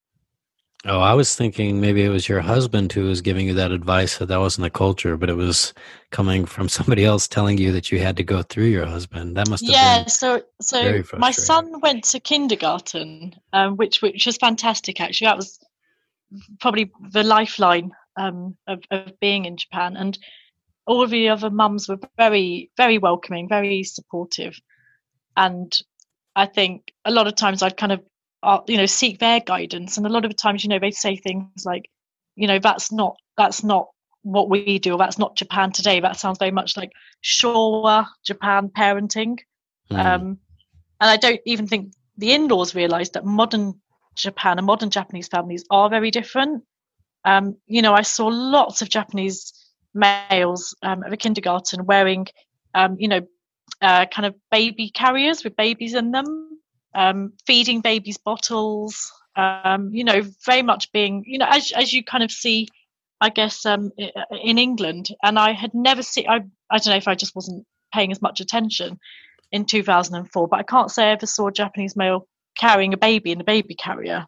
[0.83, 4.17] Oh, I was thinking maybe it was your husband who was giving you that advice
[4.17, 5.75] that that wasn't the culture, but it was
[6.09, 9.37] coming from somebody else telling you that you had to go through your husband.
[9.37, 10.05] That must have yeah.
[10.07, 14.99] So so my son went to kindergarten, um, which which was fantastic.
[14.99, 15.59] Actually, that was
[16.59, 20.17] probably the lifeline um, of, of being in Japan, and
[20.87, 24.59] all of the other mums were very very welcoming, very supportive,
[25.37, 25.71] and
[26.35, 28.01] I think a lot of times I'd kind of
[28.43, 29.97] are, you know seek their guidance.
[29.97, 31.89] And a lot of the times you know they say things like
[32.35, 33.87] you know that's not that's not
[34.23, 35.99] what we do or that's not japan today.
[35.99, 36.91] That sounds very much like
[37.23, 39.39] Showa japan parenting.
[39.91, 40.05] Mm.
[40.05, 40.21] um,
[41.01, 43.81] and i don't even think the in-laws realize that modern
[44.15, 46.63] japan and modern japanese families are very different.
[47.25, 49.53] Um, you know i saw lots of japanese
[49.93, 52.27] males um, at the kindergarten wearing
[52.73, 53.21] um, you know
[53.81, 56.50] uh, kind of baby carriers with babies in them
[56.93, 62.03] um, feeding babies bottles, um, you know, very much being, you know, as as you
[62.03, 62.67] kind of see,
[63.19, 63.91] I guess, um,
[64.43, 65.09] in England.
[65.23, 66.27] And I had never seen.
[66.27, 68.99] I I don't know if I just wasn't paying as much attention
[69.51, 72.27] in 2004, but I can't say I ever saw a Japanese male
[72.57, 74.25] carrying a baby in a baby carrier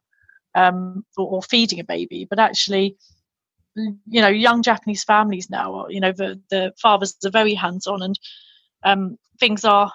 [0.56, 2.28] um, or, or, feeding a baby.
[2.30, 2.97] But actually,
[3.76, 8.02] you know, young Japanese families now, you know, the the fathers are very hands on,
[8.02, 8.19] and
[8.84, 9.91] um, things are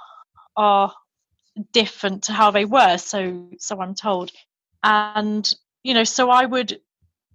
[0.57, 0.93] are
[1.73, 4.31] different to how they were so so i'm told.
[4.83, 6.81] And you know so i would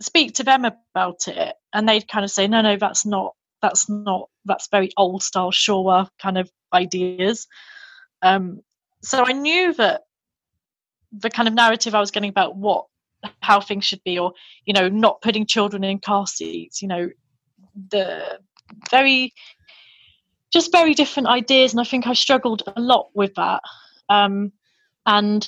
[0.01, 3.89] speak to them about it and they'd kind of say no no that's not that's
[3.89, 7.47] not that's very old style Showa kind of ideas.
[8.21, 8.61] Um
[9.01, 10.01] so i knew that
[11.11, 12.85] the kind of narrative i was getting about what
[13.41, 14.33] how things should be or
[14.65, 17.09] you know not putting children in car seats you know
[17.89, 18.39] the
[18.89, 19.33] very
[20.51, 23.61] just very different ideas and i think i struggled a lot with that
[24.09, 24.51] um,
[25.05, 25.47] and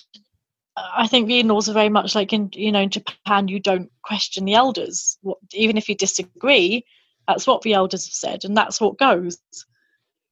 [0.78, 3.92] I think the in-laws are very much like in you know in Japan you don't
[4.02, 5.18] question the elders.
[5.22, 6.86] What, even if you disagree
[7.28, 9.38] that's what the elders have said and that's what goes.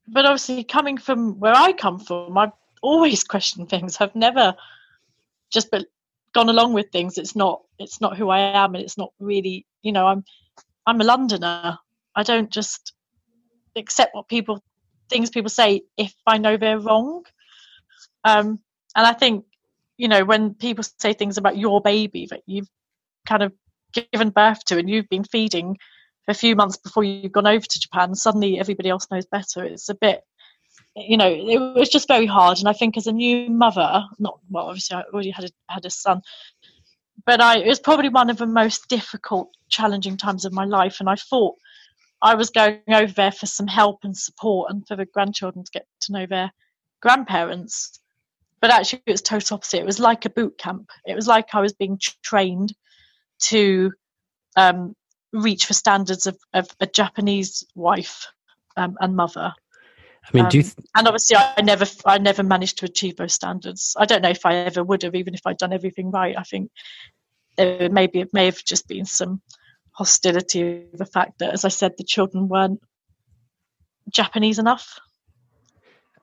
[0.08, 3.98] But obviously coming from where I come from I've always questioned things.
[4.00, 4.56] I've never
[5.52, 5.74] just
[6.34, 7.18] gone along with things.
[7.18, 10.26] It's not it's not who I am and it's not really you know I'm
[10.86, 11.78] I'm a Londoner.
[12.16, 12.94] I don't just
[13.78, 14.62] accept what people
[15.10, 17.24] things people say if I know they're wrong
[18.24, 18.60] um,
[18.96, 19.46] and I think,
[19.98, 22.70] you know, when people say things about your baby that you've
[23.28, 23.54] kind of
[23.94, 25.78] given birth to and you've been feeding
[26.26, 29.64] for a few months before you've gone over to Japan, suddenly everybody else knows better.
[29.64, 30.22] It's a bit,
[30.96, 32.60] you know, it was just very hard.
[32.60, 35.86] And I think as a new mother, not well, obviously I already had a, had
[35.86, 36.22] a son,
[37.26, 40.98] but I it was probably one of the most difficult, challenging times of my life.
[41.00, 41.56] And I thought
[42.22, 45.72] I was going over there for some help and support and for the grandchildren to
[45.72, 46.52] get to know their
[47.02, 48.00] grandparents
[48.64, 51.54] but actually it was total opposite it was like a boot camp it was like
[51.54, 52.74] i was being trained
[53.40, 53.92] to
[54.56, 54.96] um,
[55.34, 58.28] reach for standards of, of a japanese wife
[58.78, 59.54] um, and mother
[60.26, 63.18] I mean, do you um, th- and obviously, I never, I never managed to achieve
[63.18, 63.94] those standards.
[64.00, 66.34] I don't know if I ever would have, even if I'd done everything right.
[66.38, 66.72] I think
[67.58, 69.42] there maybe it may have just been some
[69.92, 72.80] hostility of the fact that, as I said, the children weren't
[74.10, 74.98] Japanese enough.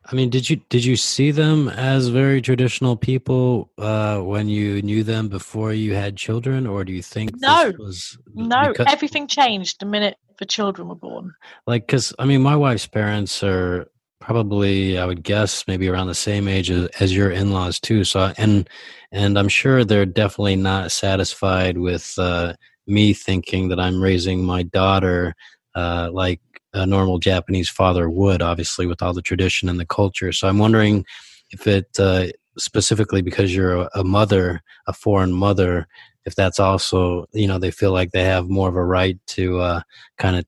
[0.05, 4.83] I mean, did you did you see them as very traditional people uh, when you
[4.83, 8.73] knew them before you had children, or do you think no, was no?
[8.73, 11.33] Because, everything changed the minute the children were born.
[11.67, 13.89] Like, because I mean, my wife's parents are
[14.21, 18.05] probably, I would guess, maybe around the same age as, as your in laws too.
[18.05, 18.69] So, and
[19.13, 22.55] and I'm sure they're definitely not satisfied with uh,
[22.87, 25.35] me thinking that I'm raising my daughter
[25.75, 26.41] uh, like
[26.73, 30.33] a normal Japanese father would, obviously, with all the tradition and the culture.
[30.33, 31.05] So I'm wondering
[31.51, 32.29] if it uh,
[32.59, 35.89] specifically because you're a, a, mother, a foreign mother,
[36.25, 39.59] if that's also, you know, they feel like they have more of a right to
[39.59, 39.81] uh,
[40.19, 40.45] kind of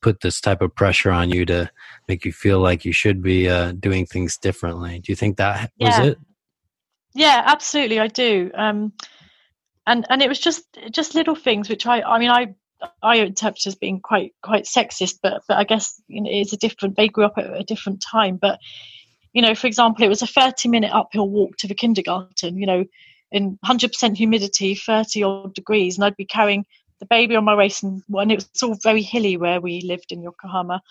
[0.00, 1.70] put this type of pressure on you to
[2.08, 4.98] make you feel like you should be uh, doing things differently.
[4.98, 6.04] Do you think that was yeah.
[6.04, 6.18] it?
[7.14, 8.50] Yeah, absolutely, I do.
[8.54, 8.92] Um,
[9.86, 12.54] and and it was just just little things which I I mean I
[13.02, 16.56] I interpret as being quite quite sexist, but but I guess you know, it's a
[16.56, 16.96] different.
[16.96, 18.58] They grew up at a different time, but
[19.32, 22.56] you know, for example, it was a thirty minute uphill walk to the kindergarten.
[22.56, 22.84] You know,
[23.32, 26.64] in 100% humidity, 30 odd degrees, and I'd be carrying
[26.98, 30.12] the baby on my waist, and, and it was all very hilly where we lived
[30.12, 30.82] in Yokohama.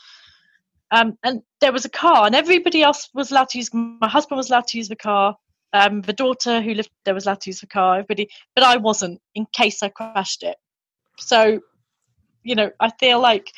[0.92, 3.74] Um, and there was a car, and everybody else was allowed to use.
[3.74, 5.36] My husband was allowed to use the car.
[5.72, 8.00] Um, the daughter who lived there was allowed to use the car.
[8.00, 10.56] Everybody, but I wasn't, in case I crashed it.
[11.20, 11.60] So,
[12.50, 13.52] you know, I feel like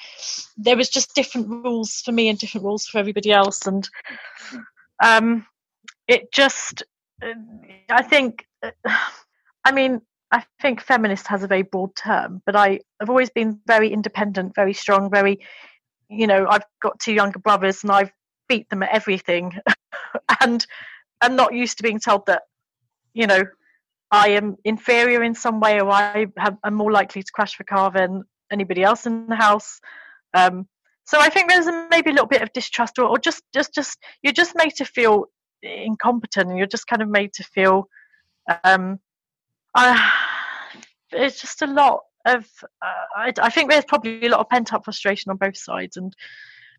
[0.58, 3.88] there was just different rules for me and different rules for everybody else, and
[5.02, 5.46] um,
[6.10, 6.84] it just,
[7.24, 7.34] uh,
[7.90, 8.72] I think, uh,
[9.64, 13.62] I mean, I think feminist has a very broad term, but I have always been
[13.66, 15.40] very independent, very strong, very,
[16.10, 18.12] you know, I've got two younger brothers and I've
[18.50, 19.54] beat them at everything,
[20.42, 20.68] and
[21.22, 22.42] I'm not used to being told that,
[23.14, 23.44] you know,
[24.12, 26.28] I am inferior in some way or I
[26.66, 29.80] am more likely to crash the car than anybody else in the house.
[30.34, 30.68] Um,
[31.06, 33.98] so I think there's maybe a little bit of distrust, or, or just, just, just
[34.22, 35.26] you're just made to feel
[35.62, 37.88] incompetent, and you're just kind of made to feel.
[38.64, 39.00] Um,
[39.76, 40.10] uh,
[41.12, 42.48] it's just a lot of.
[42.82, 45.98] Uh, I, I think there's probably a lot of pent up frustration on both sides,
[45.98, 46.14] and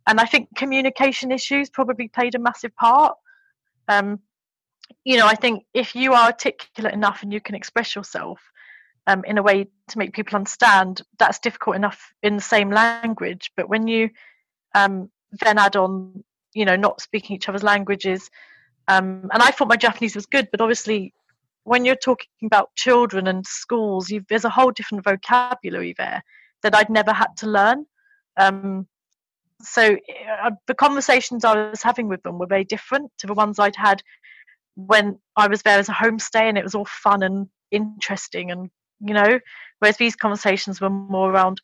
[0.07, 3.17] and I think communication issues probably played a massive part.
[3.89, 4.21] Um,
[5.05, 8.41] you know, I think if you are articulate enough and you can express yourself
[9.07, 13.51] um, in a way to make people understand, that's difficult enough in the same language.
[13.57, 14.11] But when you
[14.75, 15.11] um,
[15.41, 16.23] then add on,
[16.55, 18.31] you know, not speaking each other's languages,
[18.89, 21.13] um, and I thought my Japanese was good, but obviously,
[21.65, 26.23] when you're talking about children and schools, there's a whole different vocabulary there
[26.63, 27.87] that I'd never had to learn.
[28.37, 28.89] Um,
[29.61, 29.97] so
[30.43, 33.77] uh, the conversations I was having with them were very different to the ones I'd
[33.77, 34.03] had
[34.75, 38.71] when I was there as a homestay and it was all fun and interesting and
[39.05, 39.39] you know
[39.81, 41.61] whereas these conversations were more around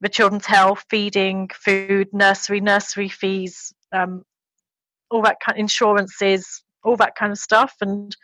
[0.00, 4.24] the children's health feeding food nursery nursery fees um,
[5.10, 7.74] all that kind insurances all that kind of stuff.
[7.80, 8.16] And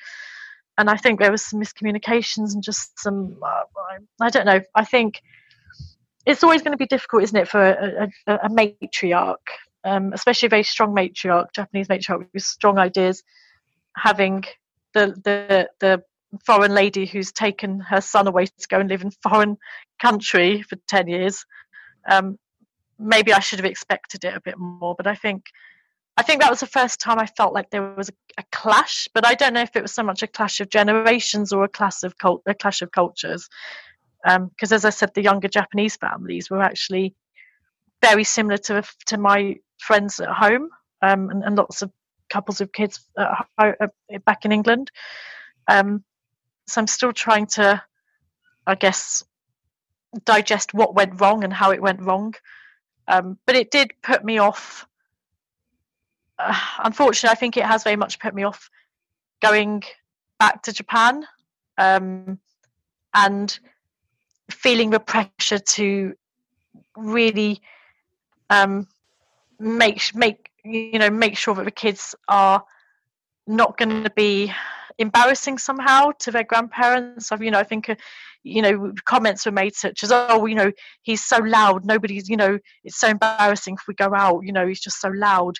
[0.76, 4.61] and I think there was some miscommunications and just some uh, I, I don't know.
[4.74, 5.20] I think
[6.26, 9.37] it's always going to be difficult isn't it for a, a, a matriarch
[9.85, 13.22] um, especially a very strong matriarch Japanese matriarch with strong ideas
[13.96, 14.42] having
[14.94, 16.02] the the the
[16.38, 19.56] foreign lady who's taken her son away to go and live in foreign
[20.00, 21.44] country for 10 years
[22.10, 22.38] um,
[22.98, 25.46] maybe i should have expected it a bit more but i think
[26.16, 29.08] i think that was the first time i felt like there was a, a clash
[29.14, 31.68] but i don't know if it was so much a clash of generations or a
[31.68, 33.48] clash of cult a clash of cultures
[34.22, 37.14] because um, as i said the younger japanese families were actually
[38.02, 40.68] very similar to to my friends at home
[41.02, 41.90] um, and, and lots of
[42.30, 43.86] couples of kids uh, uh,
[44.24, 44.90] back in England.
[45.68, 46.04] Um,
[46.66, 47.83] so I'm still trying to,
[48.66, 49.24] I guess,
[50.24, 52.35] digest what went wrong and how it went wrong.
[53.07, 54.87] Um, but it did put me off.
[56.38, 58.70] Uh, unfortunately, I think it has very much put me off
[59.42, 59.83] going
[60.38, 61.27] back to Japan
[61.79, 62.38] um,
[63.12, 63.59] and
[64.50, 66.14] feeling the pressure to
[66.96, 67.61] really
[68.50, 68.87] um,
[69.59, 72.64] make make you know make sure that the kids are
[73.46, 74.53] not going to be
[74.98, 77.33] embarrassing somehow to their grandparents.
[77.33, 77.96] I've, you know, I think, uh,
[78.42, 80.70] you know, comments were made such as, oh, you know,
[81.02, 81.85] he's so loud.
[81.85, 84.42] Nobody's, you know, it's so embarrassing if we go out.
[84.44, 85.57] You know, he's just so loud.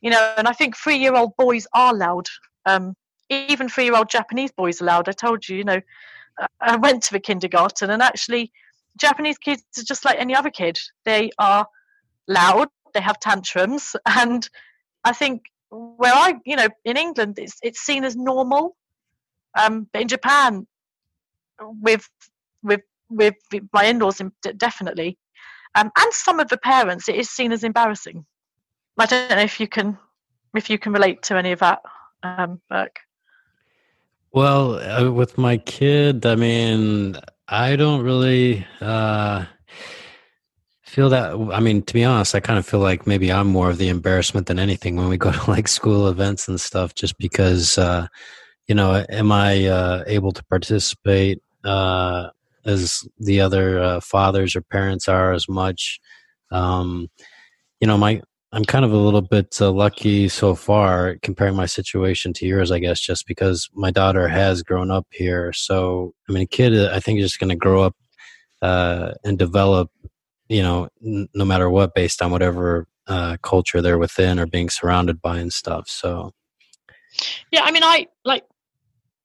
[0.00, 2.26] You know, and I think three-year-old boys are loud.
[2.66, 2.94] Um,
[3.30, 5.08] even three-year-old Japanese boys are loud.
[5.08, 5.80] I told you, you know,
[6.60, 8.52] I went to the kindergarten, and actually,
[8.96, 10.78] Japanese kids are just like any other kid.
[11.04, 11.66] They are
[12.28, 14.48] loud they have tantrums and
[15.04, 18.76] i think where i you know in england it's it's seen as normal.
[19.58, 20.66] Um but in japan
[21.60, 22.08] with
[22.62, 23.34] with with
[23.72, 24.20] my in-laws
[24.56, 25.18] definitely.
[25.74, 28.24] Um, and some of the parents it is seen as embarrassing.
[28.98, 29.98] I don't know if you can
[30.54, 31.80] if you can relate to any of that
[32.22, 32.98] um Burke.
[34.32, 39.44] well uh, with my kid i mean i don't really uh
[40.88, 43.70] feel that i mean to be honest i kind of feel like maybe i'm more
[43.70, 47.16] of the embarrassment than anything when we go to like school events and stuff just
[47.18, 48.06] because uh
[48.66, 52.28] you know am i uh able to participate uh
[52.68, 56.00] as the other uh, fathers or parents are as much?
[56.50, 57.08] Um
[57.80, 58.20] you know my
[58.52, 62.72] i'm kind of a little bit uh, lucky so far comparing my situation to yours
[62.72, 65.52] i guess just because my daughter has grown up here.
[65.52, 67.96] So i mean a kid uh, i think is just going to grow up
[68.60, 69.90] uh, and develop
[70.48, 74.70] you know, n- no matter what, based on whatever uh, culture they're within or being
[74.70, 75.88] surrounded by and stuff.
[75.88, 76.32] So,
[77.50, 78.44] yeah, I mean, I like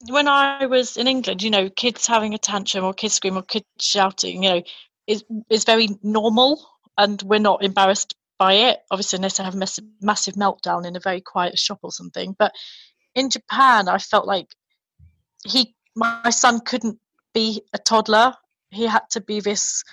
[0.09, 3.43] when I was in England, you know, kids having a tantrum or kids screaming or
[3.43, 4.61] kids shouting, you know,
[5.07, 6.65] is is very normal,
[6.97, 8.79] and we're not embarrassed by it.
[8.91, 12.35] Obviously, unless I have a mass- massive meltdown in a very quiet shop or something.
[12.37, 12.53] But
[13.15, 14.47] in Japan, I felt like
[15.45, 16.99] he my son couldn't
[17.33, 18.33] be a toddler.
[18.71, 19.83] He had to be this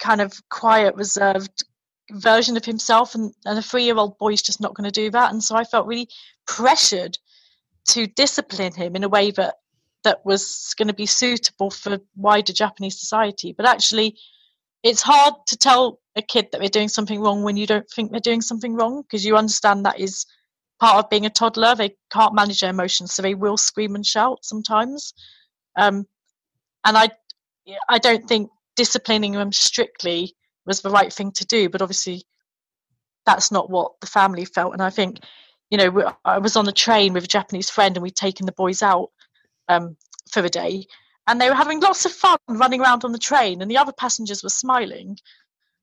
[0.00, 1.64] kind of quiet, reserved
[2.10, 5.00] version of himself, and, and a three year old boy is just not going to
[5.00, 5.30] do that.
[5.30, 6.08] And so I felt really
[6.46, 7.18] pressured
[7.88, 9.56] to discipline him in a way that
[10.02, 13.52] that was going to be suitable for wider Japanese society.
[13.56, 14.16] But actually,
[14.82, 18.10] it's hard to tell a kid that they're doing something wrong when you don't think
[18.10, 20.26] they're doing something wrong because you understand that is
[20.80, 21.74] part of being a toddler.
[21.74, 25.12] They can't manage their emotions, so they will scream and shout sometimes.
[25.76, 26.06] Um,
[26.84, 27.10] and I,
[27.88, 28.50] I don't think
[28.80, 31.68] disciplining them strictly was the right thing to do.
[31.68, 32.22] But obviously,
[33.26, 34.72] that's not what the family felt.
[34.72, 35.18] And I think,
[35.70, 38.52] you know, I was on the train with a Japanese friend, and we'd taken the
[38.52, 39.10] boys out
[39.68, 39.98] um,
[40.32, 40.86] for the day,
[41.26, 43.92] and they were having lots of fun running around on the train, and the other
[43.92, 45.18] passengers were smiling.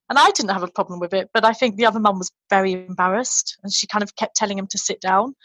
[0.09, 2.31] And I didn't have a problem with it, but I think the other mum was
[2.49, 5.35] very embarrassed, and she kind of kept telling him to sit down.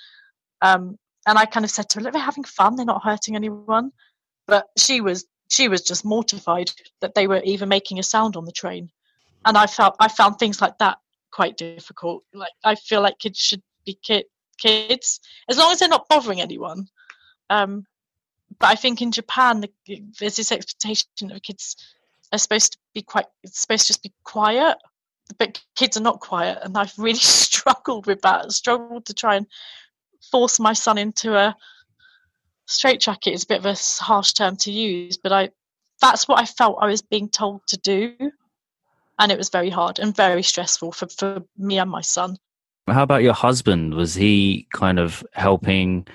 [0.62, 0.96] Um,
[1.26, 3.90] and I kind of said to her, "They're having fun; they're not hurting anyone."
[4.46, 8.46] But she was she was just mortified that they were even making a sound on
[8.46, 8.90] the train,
[9.44, 10.96] and I felt I found things like that
[11.30, 12.24] quite difficult.
[12.32, 14.24] Like I feel like kids should be ki-
[14.56, 16.88] kids as long as they're not bothering anyone.
[17.50, 17.84] Um,
[18.58, 21.76] but I think in Japan, the, there's this expectation of kids
[22.32, 24.78] are supposed to be quite, supposed to just be quiet,
[25.38, 26.60] but kids are not quiet.
[26.62, 29.46] And I've really struggled with that, struggled to try and
[30.30, 31.54] force my son into a
[32.66, 35.50] straitjacket is a bit of a harsh term to use, but I,
[36.00, 38.14] that's what I felt I was being told to do.
[39.18, 42.36] And it was very hard and very stressful for, for me and my son.
[42.88, 43.94] How about your husband?
[43.94, 46.06] Was he kind of helping,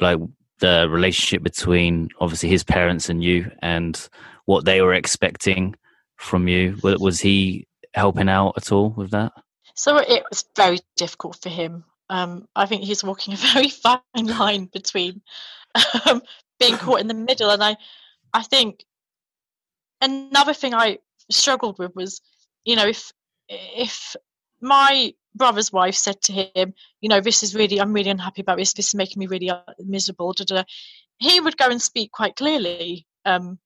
[0.00, 0.18] like
[0.58, 4.08] the relationship between obviously his parents and you and
[4.46, 5.74] what they were expecting
[6.16, 9.32] from you was he helping out at all with that
[9.74, 14.00] so it was very difficult for him um, i think he's walking a very fine
[14.14, 15.20] line between
[16.06, 16.22] um,
[16.58, 17.76] being caught in the middle and i
[18.32, 18.84] i think
[20.00, 20.98] another thing i
[21.30, 22.20] struggled with was
[22.64, 23.12] you know if
[23.48, 24.16] if
[24.60, 28.58] my brother's wife said to him, you know, this is really, I'm really unhappy about
[28.58, 28.72] this.
[28.72, 30.32] This is making me really uh, miserable.
[30.32, 30.64] Da, da.
[31.18, 33.58] He would go and speak quite clearly, um,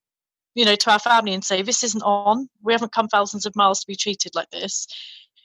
[0.54, 2.48] you know, to our family and say, this isn't on.
[2.62, 4.86] We haven't come thousands of miles to be treated like this.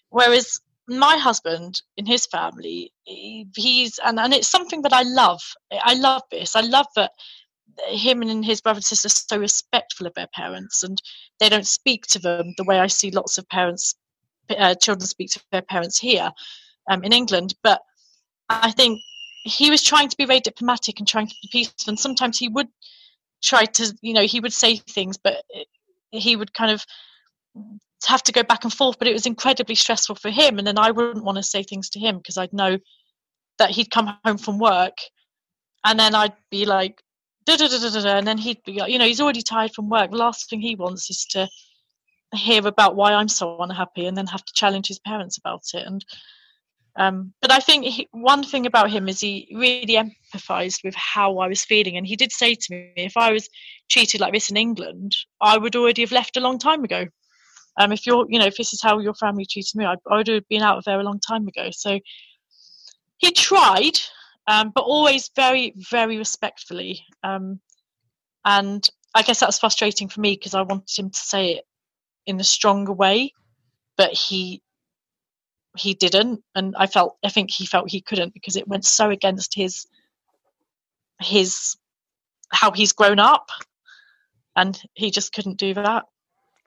[0.09, 5.41] Whereas my husband in his family, he's, and, and it's something that I love.
[5.71, 6.55] I love this.
[6.55, 7.11] I love that
[7.87, 11.01] him and his brother and sister are so respectful of their parents and
[11.39, 13.95] they don't speak to them the way I see lots of parents
[14.49, 16.31] uh, children speak to their parents here
[16.89, 17.55] um, in England.
[17.63, 17.81] But
[18.49, 18.99] I think
[19.43, 21.91] he was trying to be very diplomatic and trying to be peaceful.
[21.91, 22.67] And sometimes he would
[23.41, 25.43] try to, you know, he would say things, but
[26.11, 26.85] he would kind of
[28.07, 28.97] have to go back and forth.
[28.99, 30.57] But it was incredibly stressful for him.
[30.57, 32.77] And then I wouldn't want to say things to him because I'd know
[33.59, 34.97] that he'd come home from work
[35.85, 37.01] and then I'd be like,
[37.45, 39.89] da, da, da, da, da, and then he'd be, you know, he's already tired from
[39.89, 40.11] work.
[40.11, 41.47] The last thing he wants is to
[42.33, 45.85] hear about why I'm so unhappy and then have to challenge his parents about it.
[45.85, 46.03] And
[46.95, 51.39] um, but I think he, one thing about him is he really empathised with how
[51.39, 53.49] I was feeling, and he did say to me, if I was
[53.89, 57.07] treated like this in England, I would already have left a long time ago.
[57.77, 60.17] Um, if you're, you know, if this is how your family treated me, I, I
[60.17, 61.69] would have been out of there a long time ago.
[61.71, 61.99] So
[63.17, 63.99] he tried,
[64.47, 67.01] um, but always very, very respectfully.
[67.23, 67.59] Um,
[68.45, 71.65] and I guess that's frustrating for me because I wanted him to say it
[72.25, 73.33] in a stronger way,
[73.97, 74.61] but he
[75.75, 79.09] he didn't, and I felt I think he felt he couldn't because it went so
[79.09, 79.87] against his
[81.19, 81.75] his
[82.51, 83.49] how he's grown up,
[84.55, 86.05] and he just couldn't do that.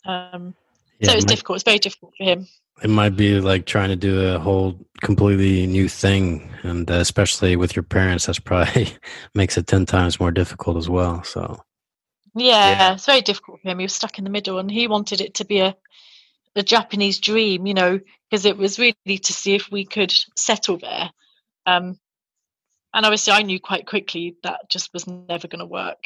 [0.05, 0.55] Um,
[0.99, 1.57] yeah, so it was difficult.
[1.57, 2.47] It's very difficult for him.
[2.83, 7.57] It might be like trying to do a whole completely new thing, and uh, especially
[7.57, 8.89] with your parents, that's probably
[9.35, 11.23] makes it ten times more difficult as well.
[11.25, 11.61] So
[12.35, 13.79] yeah, yeah, it's very difficult for him.
[13.79, 15.77] He was stuck in the middle, and he wanted it to be a
[16.57, 20.79] a Japanese dream, you know, because it was really to see if we could settle
[20.79, 21.11] there.
[21.67, 21.99] Um,
[22.95, 26.05] and obviously, I knew quite quickly that just was never going to work.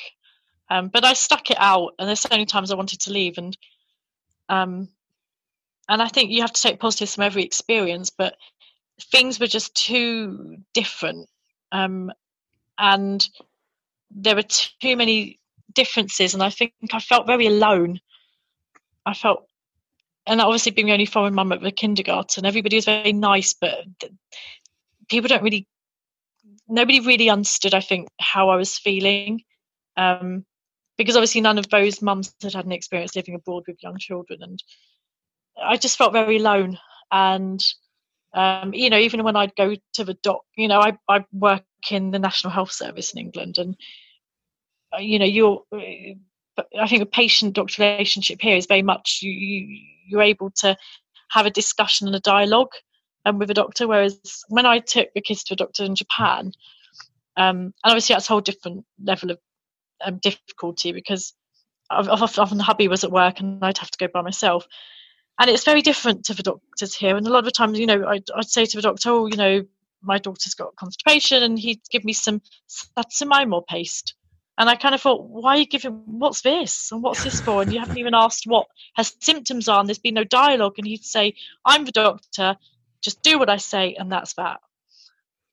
[0.68, 3.38] Um, but I stuck it out, and there's so many times I wanted to leave,
[3.38, 3.56] and
[4.50, 4.88] um,
[5.88, 8.34] and I think you have to take positives from every experience, but
[9.10, 11.28] things were just too different,
[11.72, 12.12] um,
[12.78, 13.26] and
[14.10, 15.38] there were too many
[15.72, 18.00] differences, and I think I felt very alone.
[19.06, 19.46] I felt,
[20.26, 23.86] and obviously being the only foreign mum at the kindergarten, everybody was very nice, but
[25.08, 25.66] people don't really,
[26.68, 27.74] nobody really understood.
[27.74, 29.42] I think how I was feeling,
[29.96, 30.44] um,
[31.00, 34.42] because obviously none of those mums had had an experience living abroad with young children,
[34.42, 34.62] and
[35.58, 36.78] I just felt very alone.
[37.10, 37.58] And
[38.34, 41.64] um, you know, even when I'd go to the doc, you know, I, I work
[41.90, 43.76] in the National Health Service in England, and
[44.98, 45.62] you know, you're.
[46.78, 50.76] I think a patient-doctor relationship here is very much you, you you're able to
[51.30, 52.72] have a discussion and a dialogue
[53.24, 53.88] um, with a doctor.
[53.88, 56.52] Whereas when I took the kids to a doctor in Japan,
[57.38, 59.38] um, and obviously that's a whole different level of
[60.04, 61.34] um, difficulty because
[61.90, 64.66] often the hubby was at work and I'd have to go by myself.
[65.38, 67.16] And it's very different to the doctors here.
[67.16, 69.36] And a lot of times, you know, I'd, I'd say to the doctor, oh, you
[69.36, 69.64] know,
[70.02, 74.14] my daughter's got constipation, and he'd give me some satsumaimo paste.
[74.58, 76.92] And I kind of thought, why are you giving, what's this?
[76.92, 77.62] And what's this for?
[77.62, 80.74] And you haven't even asked what her symptoms are, and there's been no dialogue.
[80.76, 81.34] And he'd say,
[81.64, 82.56] I'm the doctor,
[83.02, 84.60] just do what I say, and that's that.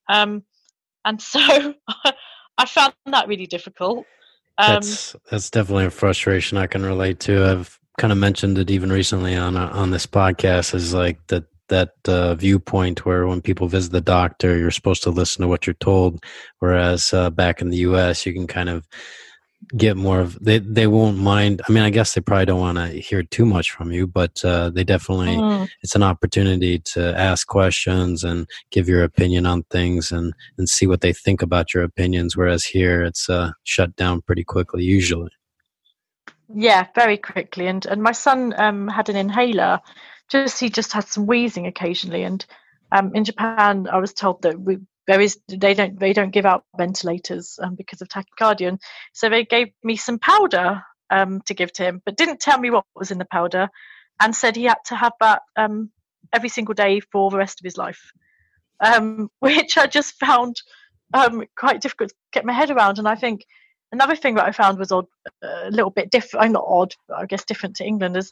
[0.09, 0.43] Um,
[1.05, 1.73] and so
[2.57, 4.05] I found that really difficult.
[4.57, 7.45] Um, that's that's definitely a frustration I can relate to.
[7.45, 10.73] I've kind of mentioned it even recently on uh, on this podcast.
[10.73, 15.09] Is like that that uh, viewpoint where when people visit the doctor, you're supposed to
[15.09, 16.23] listen to what you're told,
[16.59, 18.87] whereas uh, back in the U.S., you can kind of
[19.75, 22.77] get more of they they won't mind i mean i guess they probably don't want
[22.77, 25.67] to hear too much from you but uh, they definitely mm.
[25.81, 30.87] it's an opportunity to ask questions and give your opinion on things and and see
[30.87, 35.31] what they think about your opinions whereas here it's uh, shut down pretty quickly usually
[36.53, 39.81] yeah very quickly and and my son um, had an inhaler
[40.29, 42.45] just he just had some wheezing occasionally and
[42.93, 44.77] um, in japan i was told that we
[45.07, 48.67] there is they don't they don't give out ventilators um, because of tachycardia.
[48.67, 48.79] And
[49.13, 52.69] so they gave me some powder um, to give to him but didn't tell me
[52.69, 53.69] what was in the powder
[54.19, 55.89] and said he had to have that um,
[56.33, 58.11] every single day for the rest of his life.
[58.79, 60.55] Um, which i just found
[61.13, 62.99] um, quite difficult to get my head around.
[62.99, 63.45] And i think
[63.91, 65.05] another thing that i found was odd
[65.41, 68.31] a little bit different i'm not odd i guess different to england is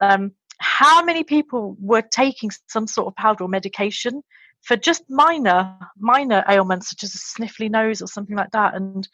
[0.00, 4.22] um, how many people were taking some sort of powder or medication
[4.62, 8.74] for just minor minor ailments such as a sniffly nose or something like that.
[8.74, 9.08] And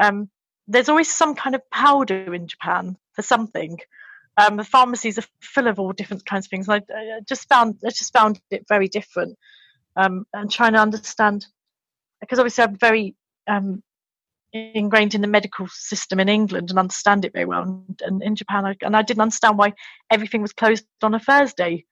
[0.00, 0.30] um,
[0.66, 3.78] there's always some kind of powder in japan for something.
[4.38, 6.68] Um, the pharmacies are full of all different kinds of things.
[6.68, 9.38] I, I, just found i just found it very different.
[9.94, 11.46] Um, and trying to understand
[12.20, 13.14] because obviously i'm very
[13.46, 13.82] um,
[14.54, 17.62] ingrained in the medical system in england and understand it very well.
[17.62, 19.74] And, and in japan I, and i didn't understand why
[20.10, 21.84] everything was closed on a thursday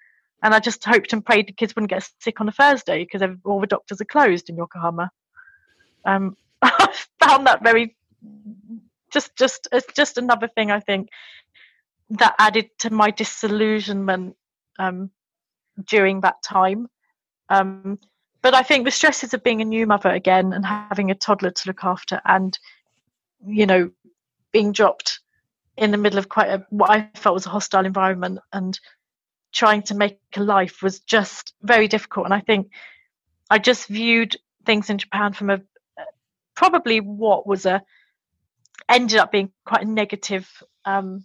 [0.43, 3.23] and I just hoped and prayed the kids wouldn't get sick on a Thursday because
[3.45, 5.11] all the doctors are closed in Yokohama.
[6.05, 7.97] Um, I found that very
[9.13, 11.09] just just it's just another thing I think
[12.11, 14.37] that added to my disillusionment
[14.79, 15.11] um,
[15.87, 16.89] during that time.
[17.49, 17.99] Um,
[18.43, 21.51] but I think the stresses of being a new mother again and having a toddler
[21.51, 22.59] to look after, and
[23.47, 23.91] you know,
[24.53, 25.21] being dropped
[25.77, 28.79] in the middle of quite a what I felt was a hostile environment and
[29.53, 32.27] trying to make a life was just very difficult.
[32.27, 32.71] And I think
[33.51, 35.61] I just viewed things in Japan from a
[36.55, 37.83] probably what was a
[38.89, 40.49] ended up being quite a negative
[40.85, 41.25] um,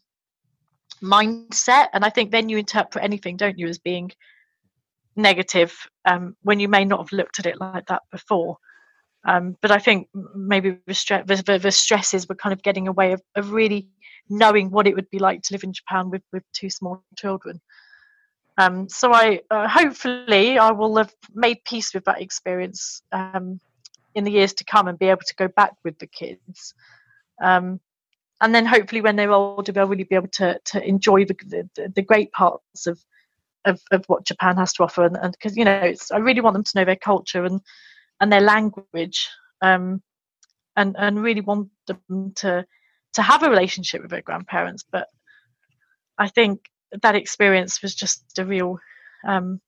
[1.01, 1.87] mindset.
[1.93, 4.11] And I think then you interpret anything, don't you, as being
[5.15, 8.57] negative um, when you may not have looked at it like that before.
[9.27, 13.13] Um, but I think maybe the, stre- the, the, stresses were kind of getting away
[13.13, 13.89] of, of really
[14.29, 17.59] knowing what it would be like to live in Japan with, with two small children.
[18.57, 23.59] Um, so I uh, hopefully I will have made peace with that experience um,
[24.13, 26.73] in the years to come and be able to go back with the kids.
[27.43, 27.81] Um,
[28.41, 31.35] and then hopefully when they're older, they'll really be able to to enjoy the
[31.75, 32.99] the, the great parts of,
[33.65, 35.05] of, of what Japan has to offer.
[35.05, 37.61] And because you know, I really want them to know their culture and
[38.21, 39.29] and their language,
[39.61, 40.01] um,
[40.77, 42.65] and and really want them to
[43.13, 44.83] to have a relationship with their grandparents.
[44.89, 45.07] But
[46.17, 46.69] I think
[47.01, 48.79] that experience was just a real
[49.27, 49.59] um,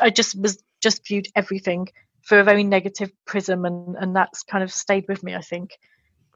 [0.00, 1.88] i just was just viewed everything
[2.28, 5.70] through a very negative prism and and that's kind of stayed with me i think.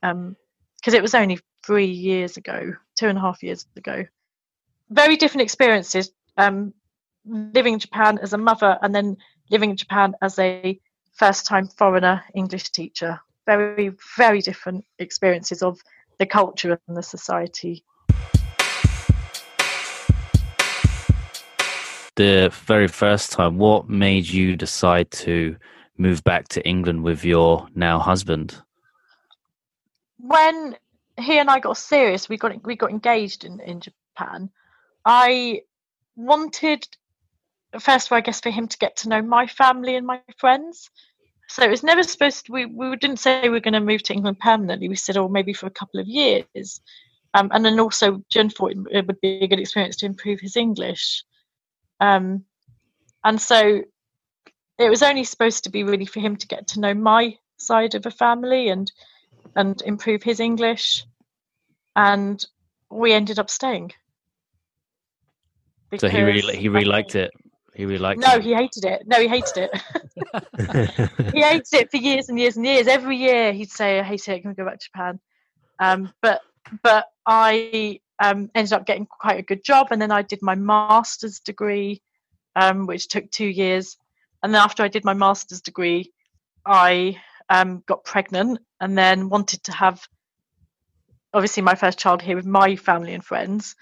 [0.01, 4.05] Because um, it was only three years ago two and a half years ago.
[4.91, 6.75] Very different experiences um,
[7.27, 9.17] living in japan as a mother and then
[9.51, 10.79] living in japan as a
[11.15, 13.21] first time foreigner english teacher.
[13.47, 15.81] Very very different experiences of
[16.19, 17.85] the culture and the society
[22.17, 25.57] the very first time, what made you decide to
[25.97, 28.61] move back to England with your now husband?
[30.19, 30.77] When
[31.19, 34.51] he and I got serious, we got we got engaged in, in Japan.
[35.05, 35.63] I
[36.17, 36.87] wanted
[37.81, 40.21] first of all, I guess, for him to get to know my family and my
[40.39, 40.91] friends.
[41.49, 44.03] So it was never supposed to, we, we didn't say we were going to move
[44.05, 44.89] to England permanently.
[44.89, 46.81] We said, oh, maybe for a couple of years.
[47.35, 50.57] Um, and then also, Jen thought it would be a good experience to improve his
[50.57, 51.25] English.
[52.01, 52.45] Um,
[53.25, 53.83] and so
[54.79, 57.95] it was only supposed to be really for him to get to know my side
[57.95, 58.91] of the family and
[59.57, 61.05] and improve his English,
[61.95, 62.45] and
[62.91, 63.93] we ended up staying.
[65.99, 67.31] So he really he really liked it.
[67.75, 68.43] He really liked No, it.
[68.43, 69.03] he hated it.
[69.07, 70.91] No, he hated it.
[71.33, 72.87] he hated it for years and years and years.
[72.87, 74.41] Every year he'd say, "I hate it.
[74.41, 75.21] Can we go back to Japan?"
[75.79, 76.41] Um, but
[76.83, 80.55] but I um, ended up getting quite a good job, and then I did my
[80.55, 82.03] master's degree,
[82.57, 83.97] um, which took two years.
[84.43, 86.13] And then after I did my master's degree,
[86.67, 90.07] I um, got pregnant, and then wanted to have
[91.33, 93.75] obviously my first child here with my family and friends.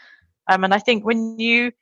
[0.49, 1.73] Um, and I think when you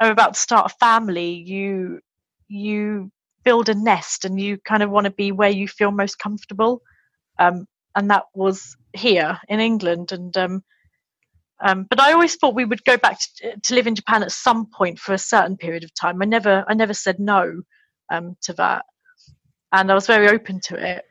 [0.00, 2.00] are about to start a family, you
[2.48, 3.10] you
[3.44, 6.82] build a nest and you kind of want to be where you feel most comfortable.
[7.38, 10.12] Um, and that was here in England.
[10.12, 10.36] And
[11.64, 14.32] um, but I always thought we would go back to, to live in Japan at
[14.32, 16.20] some point for a certain period of time.
[16.20, 17.62] I never I never said no
[18.12, 18.84] um, to that,
[19.72, 21.04] and I was very open to it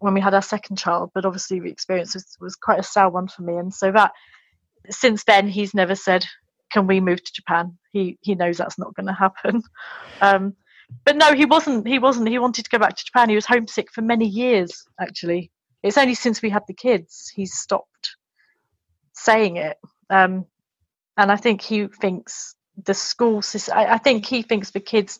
[0.00, 1.10] when we had our second child.
[1.14, 4.12] But obviously, the experience was, was quite a sour one for me, and so that
[4.90, 6.24] since then he's never said,
[6.70, 9.62] "Can we move to Japan?" He he knows that's not going to happen.
[10.20, 10.54] Um,
[11.04, 11.86] but no, he wasn't.
[11.86, 12.28] He wasn't.
[12.28, 13.28] He wanted to go back to Japan.
[13.28, 14.84] He was homesick for many years.
[15.00, 18.16] Actually, it's only since we had the kids he's stopped
[19.18, 19.78] saying it.
[20.10, 20.46] Um,
[21.16, 22.54] and I think he thinks
[22.84, 23.76] the school system.
[23.76, 25.18] I, I think he thinks the kids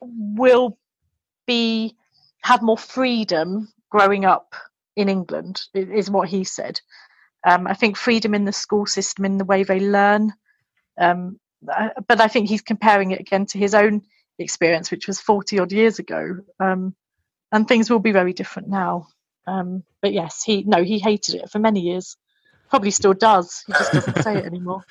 [0.00, 0.78] will
[1.46, 1.96] be
[2.42, 4.54] have more freedom growing up
[4.96, 5.62] in England.
[5.74, 6.80] Is what he said.
[7.46, 10.32] Um, I think freedom in the school system, in the way they learn.
[11.00, 14.02] Um, but I think he's comparing it again to his own
[14.38, 16.38] experience, which was 40 odd years ago.
[16.60, 16.94] Um,
[17.52, 19.08] and things will be very different now.
[19.46, 22.16] Um, but yes, he no, he hated it for many years.
[22.70, 23.64] Probably still does.
[23.66, 24.82] He just doesn't say it anymore.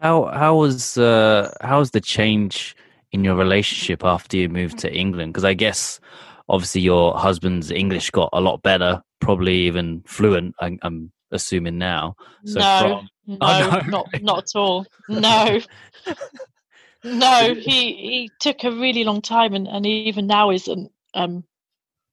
[0.00, 2.74] How how was uh how was the change
[3.12, 5.32] in your relationship after you moved to England?
[5.32, 6.00] Because I guess
[6.48, 10.54] obviously your husband's English got a lot better, probably even fluent.
[10.60, 12.16] I'm, I'm assuming now.
[12.46, 13.90] So no, from- no, Oh, no.
[13.90, 14.86] not not at all.
[15.08, 15.60] No,
[17.04, 17.54] no.
[17.54, 21.44] He he took a really long time, and, and even now isn't um,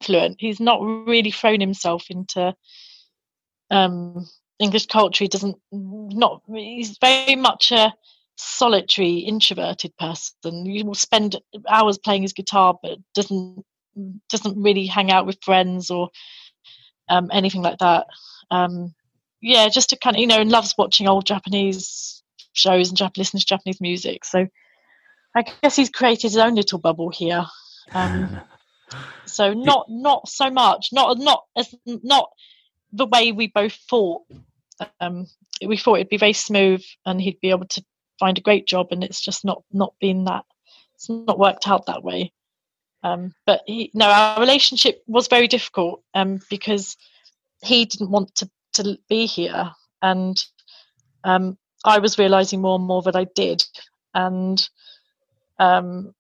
[0.02, 0.36] fluent.
[0.40, 2.54] He's not really thrown himself into
[3.72, 4.28] um,
[4.60, 5.24] English culture.
[5.24, 6.42] He doesn't not.
[6.48, 7.94] He's very much a
[8.38, 10.66] solitary, introverted person.
[10.66, 13.64] He will spend hours playing his guitar, but doesn't
[14.30, 16.10] doesn't really hang out with friends or
[17.10, 18.08] um, anything like that.
[18.52, 18.94] Um,
[19.42, 23.18] yeah, just to kind of you know, and loves watching old Japanese shows and Jap-
[23.18, 24.26] listening to Japanese music.
[24.26, 24.48] So
[25.36, 27.46] I guess he's created his own little bubble here.
[27.94, 28.42] Um,
[29.26, 32.30] so not not so much, not not as not
[32.92, 34.24] the way we both thought.
[35.02, 35.28] Um,
[35.66, 37.84] we thought it'd be very smooth and he'd be able to
[38.20, 40.46] find a great job, and it's just not not been that.
[40.96, 42.32] It's not worked out that way.
[43.04, 46.98] Um, but he, no, our relationship was very difficult um, because
[47.64, 49.72] he didn't want to to be here,
[50.02, 50.44] and
[51.24, 53.64] um, I was realizing more and more that I did,
[54.14, 54.68] and
[55.60, 56.14] um,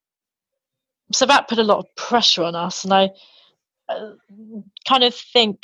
[1.11, 2.83] so that put a lot of pressure on us.
[2.83, 3.11] And I
[3.89, 4.11] uh,
[4.87, 5.63] kind of think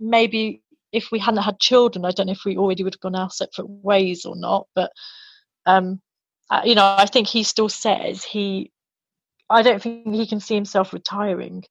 [0.00, 3.14] maybe if we hadn't had children, I don't know if we already would have gone
[3.14, 4.66] our separate ways or not.
[4.74, 4.90] But
[5.66, 6.00] um,
[6.64, 8.72] you know, I think he still says he.
[9.48, 11.64] I don't think he can see himself retiring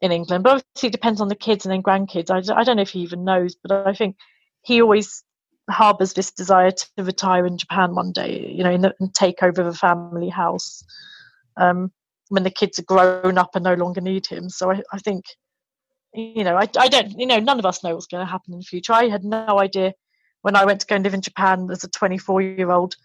[0.00, 2.30] in England, but obviously it depends on the kids and then grandkids.
[2.30, 4.16] I don't know if he even knows, but I think
[4.62, 5.22] he always
[5.70, 9.62] harbours this desire to retire in Japan one day, you know, the, and take over
[9.62, 10.84] the family house
[11.56, 11.92] um,
[12.28, 14.48] when the kids are grown up and no longer need him.
[14.48, 15.24] So I, I think,
[16.16, 18.54] you know, I, I don't, you know, none of us know what's going to happen
[18.54, 18.92] in the future.
[18.92, 19.92] I had no idea
[20.42, 22.96] when I went to go and live in Japan as a 24 year old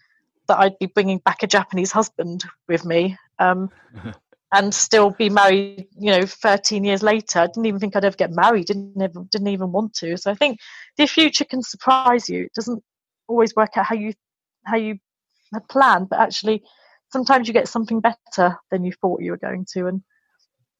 [0.48, 3.16] that I'd be bringing back a Japanese husband with me.
[3.38, 3.70] Um,
[4.54, 7.40] and still be married, you know, 13 years later.
[7.40, 8.66] I didn't even think I'd ever get married.
[8.66, 10.16] Didn't ever, didn't even want to.
[10.18, 10.58] So I think
[10.98, 12.44] the future can surprise you.
[12.44, 12.84] It doesn't
[13.28, 14.12] always work out how you
[14.64, 14.98] how you
[15.54, 16.62] had planned, but actually
[17.10, 20.02] sometimes you get something better than you thought you were going to, and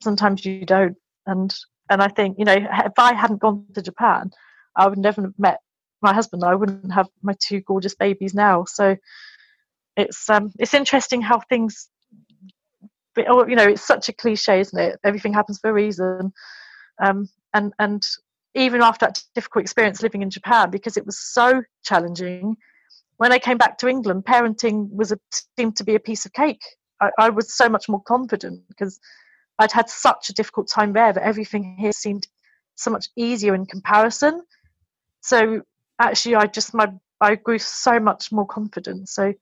[0.02, 0.96] sometimes you don't.
[1.26, 1.54] And
[1.92, 4.30] and I think you know, if I hadn't gone to Japan,
[4.74, 5.60] I would never have met
[6.00, 6.42] my husband.
[6.42, 8.64] I wouldn't have my two gorgeous babies now.
[8.64, 8.96] So
[9.96, 11.88] it's um it's interesting how things
[13.28, 16.32] oh, you know it's such a cliche isn't it everything happens for a reason
[17.02, 18.02] um, and and
[18.54, 22.56] even after that difficult experience living in japan because it was so challenging
[23.18, 25.18] when i came back to england parenting was a,
[25.58, 26.62] seemed to be a piece of cake
[27.00, 28.98] I, I was so much more confident because
[29.58, 32.26] i'd had such a difficult time there that everything here seemed
[32.74, 34.42] so much easier in comparison
[35.20, 35.60] so
[36.00, 36.90] actually i just my
[37.20, 39.32] i grew so much more confident so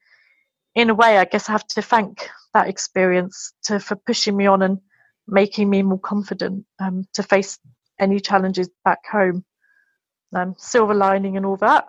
[0.74, 4.46] in a way, I guess I have to thank that experience to for pushing me
[4.46, 4.78] on and
[5.26, 7.58] making me more confident um, to face
[7.98, 9.44] any challenges back home.
[10.32, 11.86] Um, silver lining and all that.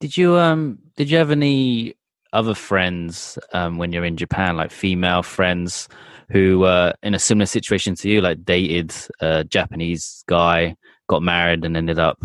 [0.00, 1.94] Did you um did you have any
[2.32, 5.88] other friends um when you're in Japan, like female friends
[6.30, 10.76] who were in a similar situation to you, like dated a Japanese guy,
[11.08, 12.22] got married and ended up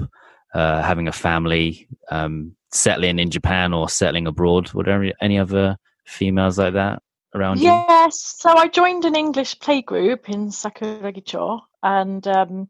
[0.54, 4.72] uh, having a family, um, settling in Japan or settling abroad?
[4.74, 7.02] Were there any other females like that
[7.34, 7.66] around you?
[7.66, 8.36] Yes.
[8.40, 12.70] So I joined an English playgroup in Sakuragicho, and um,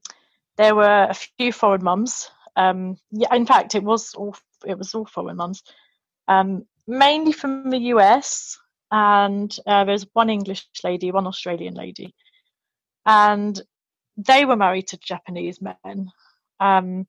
[0.57, 2.29] there were a few foreign mums.
[2.55, 5.63] Um, yeah, in fact, it was all it was all foreign mums,
[6.27, 8.57] um, mainly from the US,
[8.93, 12.13] and uh, there's one English lady, one Australian lady,
[13.07, 13.59] and
[14.15, 16.11] they were married to Japanese men.
[16.59, 17.07] Um,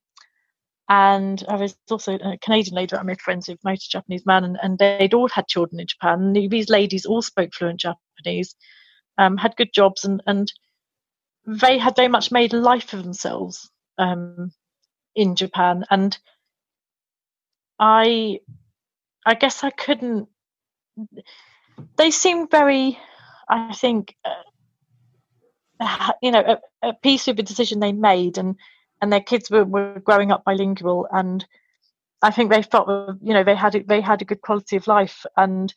[0.88, 4.44] and I was also a Canadian lady I made friends with, married a Japanese man,
[4.44, 6.22] and, and they'd all had children in Japan.
[6.22, 8.56] And these ladies all spoke fluent Japanese,
[9.18, 10.50] um, had good jobs, and, and
[11.46, 14.52] they had very much made a life for themselves um,
[15.14, 15.84] in Japan.
[15.90, 16.16] And
[17.78, 18.40] I,
[19.26, 20.28] I guess I couldn't.
[21.96, 22.98] They seemed very,
[23.48, 28.56] I think, uh, you know, at, at peace with the decision they made, and
[29.00, 31.44] and their kids were, were growing up bilingual and
[32.22, 32.88] I think they felt
[33.20, 35.26] you know they had a, they had a good quality of life.
[35.36, 35.74] And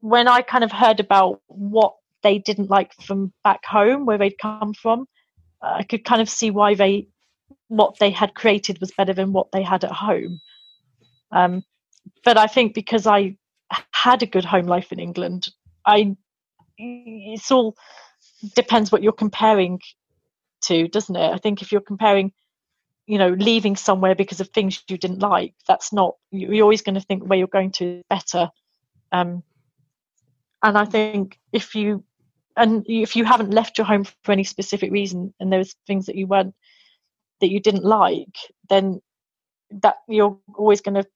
[0.00, 4.38] when I kind of heard about what they didn't like from back home where they'd
[4.38, 5.06] come from
[5.62, 7.08] I could kind of see why they
[7.68, 10.40] what they had created was better than what they had at home.
[11.30, 11.62] Um,
[12.24, 13.36] but I think because I
[13.92, 15.48] had a good home life in England
[15.86, 16.16] I
[16.78, 17.76] it's all
[18.54, 19.80] depends what you're comparing
[20.62, 21.30] to, doesn't it?
[21.30, 22.32] I think if you're comparing,
[23.06, 26.16] you know, leaving somewhere because of things you didn't like, that's not.
[26.30, 28.50] You're always going to think where you're going to is better.
[29.12, 29.42] Um,
[30.62, 32.04] and I think if you
[32.56, 36.06] and if you haven't left your home for any specific reason, and there was things
[36.06, 36.54] that you weren't
[37.40, 38.36] that you didn't like,
[38.68, 39.00] then
[39.70, 41.06] that you're always going to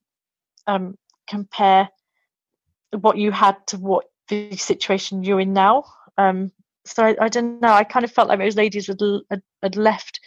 [0.67, 0.97] um,
[1.27, 1.89] compare
[2.99, 5.85] what you had to what the situation you're in now.
[6.17, 6.53] Um,
[6.85, 7.73] so I, I don't know.
[7.73, 10.21] I kind of felt like those ladies had, had, had left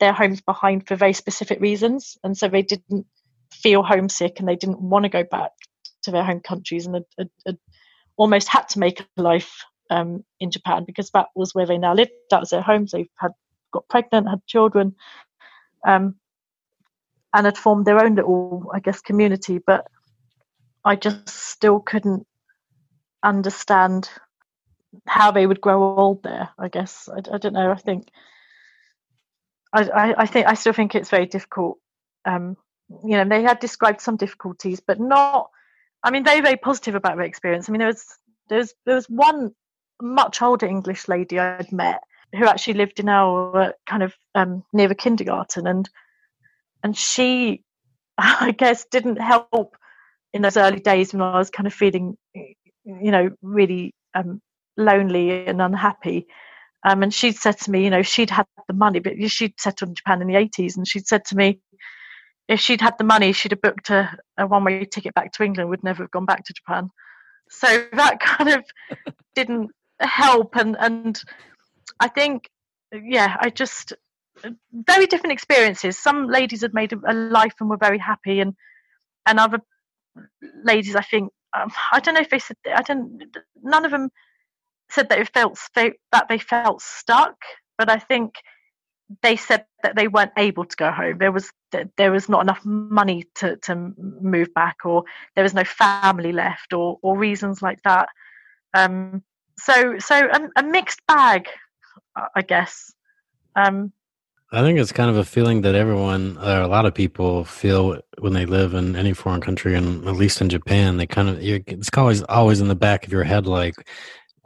[0.00, 3.06] their homes behind for very specific reasons, and so they didn't
[3.52, 5.50] feel homesick and they didn't want to go back
[6.02, 7.58] to their home countries and had, had, had
[8.16, 11.94] almost had to make a life um, in Japan because that was where they now
[11.94, 12.12] lived.
[12.30, 12.92] That was their homes.
[12.92, 13.32] They had
[13.72, 14.94] got pregnant, had children,
[15.86, 16.16] um,
[17.34, 19.58] and had formed their own little, I guess, community.
[19.58, 19.86] But
[20.88, 22.26] I just still couldn't
[23.22, 24.08] understand
[25.06, 26.48] how they would grow old there.
[26.58, 27.70] I guess I, I don't know.
[27.70, 28.08] I think
[29.70, 31.76] I, I, I, think I still think it's very difficult.
[32.24, 32.56] Um,
[33.04, 35.50] you know, they had described some difficulties, but not.
[36.02, 37.68] I mean, very very positive about their experience.
[37.68, 38.06] I mean, there was
[38.48, 39.54] there was there was one
[40.00, 42.00] much older English lady I'd met
[42.34, 45.86] who actually lived in our kind of um, near the kindergarten, and
[46.82, 47.62] and she,
[48.18, 49.76] I guess, didn't help
[50.32, 52.16] in those early days when I was kind of feeling,
[52.84, 54.40] you know, really um,
[54.76, 56.26] lonely and unhappy.
[56.84, 59.90] Um, and she'd said to me, you know, she'd had the money, but she'd settled
[59.90, 61.60] in Japan in the 80s, and she'd said to me,
[62.48, 65.44] if she'd had the money, she'd have booked a, a one way ticket back to
[65.44, 66.88] England, would never have gone back to Japan.
[67.50, 68.64] So that kind of
[69.34, 69.70] didn't
[70.00, 70.56] help.
[70.56, 71.20] And, and
[72.00, 72.48] I think,
[72.92, 73.92] yeah, I just,
[74.72, 75.98] very different experiences.
[75.98, 78.54] Some ladies had made a, life and were very happy, and,
[79.26, 79.60] and other
[80.64, 83.22] ladies, I think, um, I don't know if they said, I don't,
[83.62, 84.10] none of them
[84.90, 87.36] said that it felt that they felt stuck,
[87.76, 88.34] but I think
[89.22, 91.18] they said that they weren't able to go home.
[91.18, 91.50] There was
[91.96, 95.04] there was not enough money to to move back, or
[95.34, 98.08] there was no family left, or or reasons like that.
[98.74, 99.22] Um,
[99.58, 101.48] so so a, a, mixed bag,
[102.34, 102.92] I guess.
[103.56, 103.92] Um,
[104.50, 108.00] I think it's kind of a feeling that everyone, or a lot of people, feel
[108.18, 111.38] when they live in any foreign country, and at least in Japan, they kind of
[111.40, 113.74] it's always always in the back of your head, like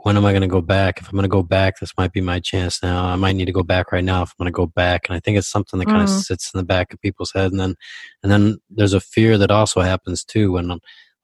[0.03, 1.01] when am I going to go back?
[1.01, 3.05] If I'm going to go back, this might be my chance now.
[3.05, 5.09] I might need to go back right now if I'm going to go back.
[5.09, 6.21] And I think it's something that kind of mm.
[6.21, 7.53] sits in the back of people's head.
[7.53, 7.77] And then,
[8.23, 10.69] and then there's a fear that also happens too when,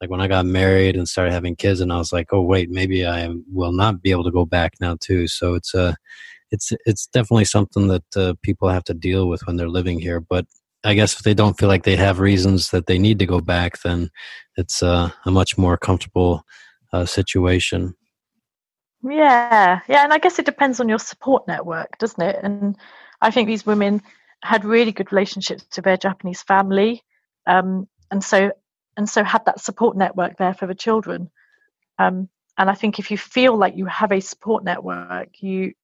[0.00, 2.70] like when I got married and started having kids, and I was like, oh wait,
[2.70, 5.26] maybe I will not be able to go back now too.
[5.26, 5.94] So it's a, uh,
[6.50, 10.20] it's it's definitely something that uh, people have to deal with when they're living here.
[10.20, 10.46] But
[10.84, 13.40] I guess if they don't feel like they have reasons that they need to go
[13.40, 14.10] back, then
[14.56, 16.44] it's uh, a much more comfortable
[16.92, 17.94] uh, situation.
[19.02, 22.40] Yeah, yeah, and I guess it depends on your support network, doesn't it?
[22.42, 22.76] And
[23.20, 24.02] I think these women
[24.42, 27.02] had really good relationships to their Japanese family,
[27.46, 28.52] um, and so
[28.96, 31.30] and so had that support network there for the children.
[31.98, 35.74] Um, and I think if you feel like you have a support network, you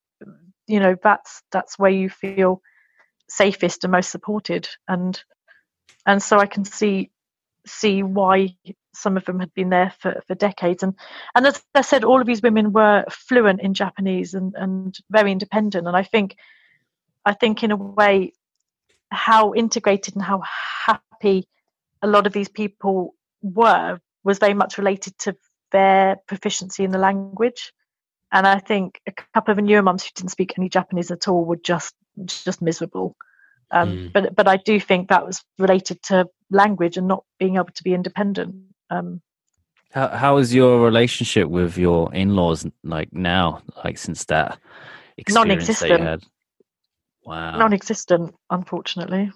[0.67, 2.61] you know that's that's where you feel
[3.29, 4.69] safest and most supported.
[4.89, 5.21] And
[6.07, 7.11] and so i can see
[7.67, 8.55] see why
[8.95, 10.83] some of them had been there for, for decades.
[10.83, 10.95] And
[11.35, 15.33] and as i said all of these women were fluent in japanese and and very
[15.33, 15.87] independent.
[15.87, 16.37] And i think
[17.25, 18.33] i think in a way
[19.11, 20.43] how integrated and how
[20.87, 21.49] happy
[22.03, 25.37] a lot of these people were was very much related to
[25.71, 27.73] their proficiency in the language
[28.35, 31.45] and I think a couple of newer mums who didn't speak any Japanese at all
[31.45, 31.95] were just
[32.27, 33.17] just miserable.
[33.71, 34.13] Um, mm.
[34.13, 37.83] But but I do think that was related to language and not being able to
[37.85, 38.57] be independent.
[38.91, 39.23] Um,
[39.93, 43.63] how how is your relationship with your in laws like now?
[43.85, 44.59] Like since that
[45.31, 46.03] non-existent.
[46.03, 46.21] That
[47.25, 49.31] wow, non-existent, unfortunately.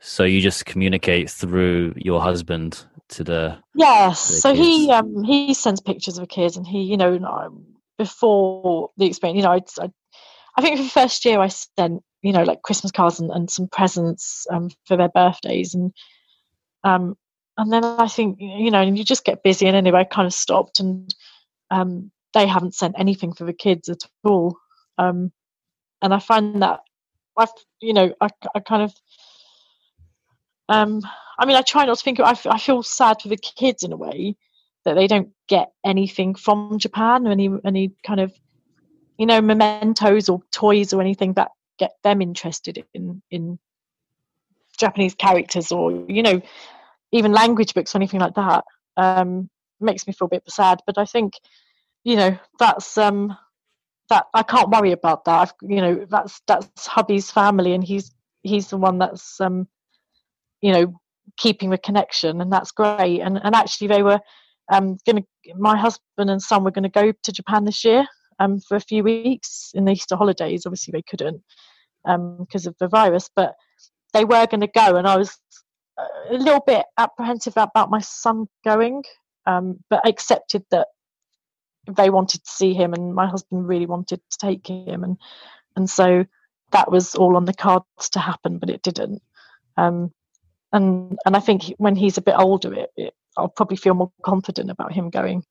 [0.00, 4.26] So you just communicate through your husband to the yes.
[4.26, 4.66] To the so kids.
[4.66, 7.16] he um he sends pictures of the kids, and he you know
[7.98, 9.90] before the experience, you know, I, I,
[10.56, 13.50] I think for the first year I sent, you know, like Christmas cards and, and
[13.50, 15.92] some presents um, for their birthdays, and
[16.84, 17.16] um,
[17.58, 20.26] and then I think, you know, and you just get busy, and anyway, I kind
[20.26, 21.14] of stopped, and
[21.70, 24.58] um, they haven't sent anything for the kids at all,
[24.98, 25.32] um,
[26.02, 26.80] and I find that
[27.36, 28.94] I've, you know, I, I kind of.
[30.68, 31.00] Um,
[31.38, 32.18] I mean, I try not to think.
[32.18, 34.36] I, I feel sad for the kids in a way
[34.84, 38.32] that they don't get anything from Japan, any any kind of
[39.18, 43.58] you know mementos or toys or anything that get them interested in in
[44.78, 46.40] Japanese characters or you know
[47.12, 48.64] even language books or anything like that.
[48.96, 51.34] Um, makes me feel a bit sad, but I think
[52.04, 53.36] you know that's um
[54.08, 55.40] that I can't worry about that.
[55.40, 59.68] I've, you know that's that's hubby's family, and he's he's the one that's um
[60.60, 61.00] you know
[61.36, 63.20] keeping the connection, and that's great.
[63.20, 64.20] And and actually they were
[64.72, 65.22] um, gonna
[65.56, 68.06] my husband and son were going to go to Japan this year
[68.38, 70.66] um, for a few weeks in the Easter holidays.
[70.66, 71.42] Obviously, they couldn't
[72.04, 73.54] because um, of the virus, but
[74.12, 75.38] they were going to go, and I was
[76.30, 79.02] a little bit apprehensive about my son going,
[79.46, 80.88] um, but accepted that
[81.90, 85.16] they wanted to see him, and my husband really wanted to take him, and
[85.76, 86.24] and so
[86.72, 89.22] that was all on the cards to happen, but it didn't.
[89.76, 90.12] Um,
[90.76, 94.12] and and I think when he's a bit older, it, it I'll probably feel more
[94.22, 95.42] confident about him going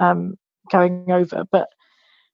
[0.00, 0.36] um,
[0.70, 1.44] going over.
[1.50, 1.68] But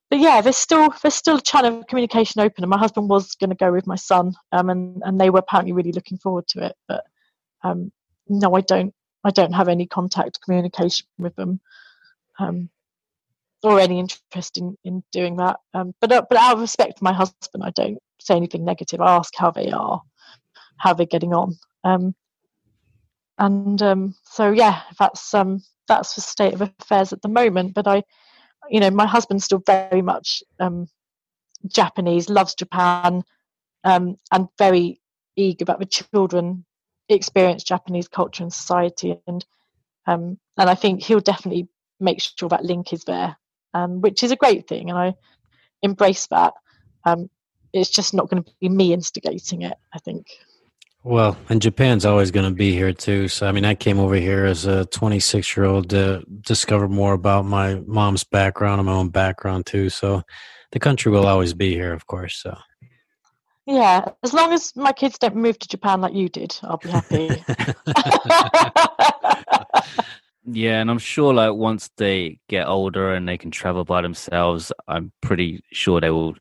[0.09, 3.35] but yeah, there's still there's still a channel of communication open, and my husband was
[3.35, 6.47] going to go with my son, um, and and they were apparently really looking forward
[6.49, 6.75] to it.
[6.87, 7.03] But
[7.63, 7.91] um,
[8.27, 8.93] no, I don't
[9.23, 11.59] I don't have any contact communication with them.
[12.39, 12.69] Um,
[13.63, 15.57] or any interest in, in doing that.
[15.73, 19.01] Um, but uh, but out of respect for my husband, I don't say anything negative.
[19.01, 20.01] I ask how they are,
[20.77, 21.57] how they're getting on.
[21.85, 22.15] Um,
[23.37, 27.73] and um, so yeah, that's um, that's the state of affairs at the moment.
[27.73, 28.03] But I,
[28.69, 30.87] you know, my husband's still very much um,
[31.67, 33.23] Japanese, loves Japan,
[33.83, 34.99] um, and very
[35.35, 36.65] eager about the children
[37.07, 39.45] experience Japanese culture and society, and
[40.07, 41.67] um, and I think he'll definitely
[41.99, 43.37] make sure that link is there,
[43.73, 45.13] um, which is a great thing, and I
[45.81, 46.53] embrace that.
[47.03, 47.29] Um,
[47.73, 49.77] it's just not going to be me instigating it.
[49.93, 50.27] I think.
[51.05, 53.27] Well, and Japan's always going to be here too.
[53.27, 57.13] So, I mean, I came over here as a 26 year old to discover more
[57.13, 59.91] about my mom's background and my own background too.
[59.91, 60.23] So,
[60.71, 62.41] the country will always be here, of course.
[62.41, 62.57] So,
[63.67, 66.89] yeah, as long as my kids don't move to Japan like you did, I'll be
[66.89, 67.29] happy.
[70.45, 74.71] yeah, and I'm sure like once they get older and they can travel by themselves,
[74.87, 76.33] I'm pretty sure they will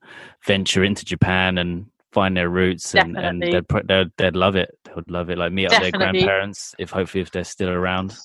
[0.47, 1.85] venture into Japan and
[2.15, 4.79] find their roots and, and they'd, they'd, they'd love it.
[4.85, 5.37] They would love it.
[5.37, 5.89] Like meet Definitely.
[5.89, 8.17] up their grandparents if hopefully if they're still around.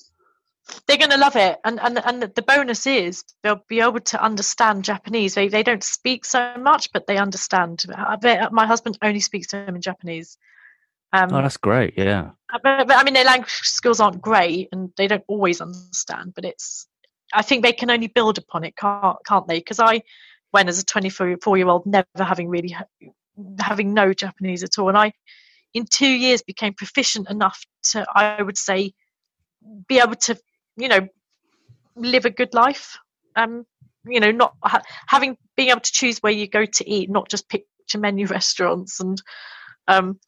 [0.86, 4.22] They're going to love it, and and and the bonus is they'll be able to
[4.22, 5.34] understand Japanese.
[5.34, 7.84] They they don't speak so much, but they understand.
[8.52, 10.38] My husband only speaks to him in Japanese.
[11.12, 11.94] Um, oh, that's great.
[11.96, 12.30] Yeah.
[12.52, 16.34] Uh, but, but I mean, their language skills aren't great, and they don't always understand.
[16.36, 16.86] But it's,
[17.34, 19.58] I think they can only build upon it, can't can't they?
[19.58, 20.02] Because I
[20.52, 22.76] went as a 24 year old, never having really
[23.58, 24.88] having no Japanese at all.
[24.88, 25.12] And I,
[25.74, 28.92] in two years, became proficient enough to, I would say,
[29.88, 30.38] be able to,
[30.76, 31.08] you know,
[31.96, 32.96] live a good life.
[33.36, 33.64] Um,
[34.06, 37.28] you know, not ha- having being able to choose where you go to eat, not
[37.28, 39.00] just picture menu restaurants.
[39.00, 39.20] And,
[39.88, 40.18] um,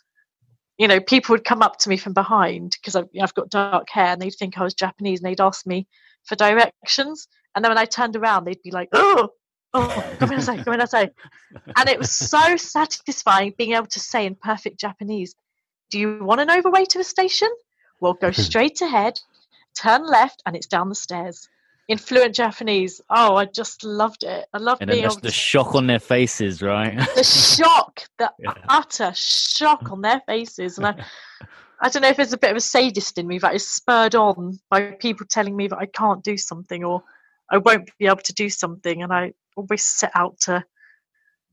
[0.78, 3.88] you know, people would come up to me from behind because I've, I've got dark
[3.90, 5.86] hair and they'd think I was Japanese and they'd ask me
[6.24, 7.28] for directions.
[7.54, 9.30] And then when I turned around, they'd be like, oh,
[9.74, 11.10] oh, come in come in say.
[11.76, 15.34] And it was so satisfying being able to say in perfect Japanese,
[15.90, 17.48] do you want an way to a station?
[18.00, 19.20] Well, go straight ahead,
[19.74, 21.48] turn left, and it's down the stairs.
[21.88, 23.00] in fluent Japanese.
[23.10, 24.46] Oh, I just loved it.
[24.52, 26.96] I loved And being able the, the to shock on their faces, right?
[27.14, 28.54] the shock, the Yeah.
[28.68, 30.78] utter shock on their faces.
[30.78, 31.04] And I,
[31.80, 34.14] I don't know if there's a bit of a sadist in me that is spurred
[34.14, 37.02] on by people telling me that I can't do something or
[37.50, 40.64] I won't be able to do something, and I always set out to,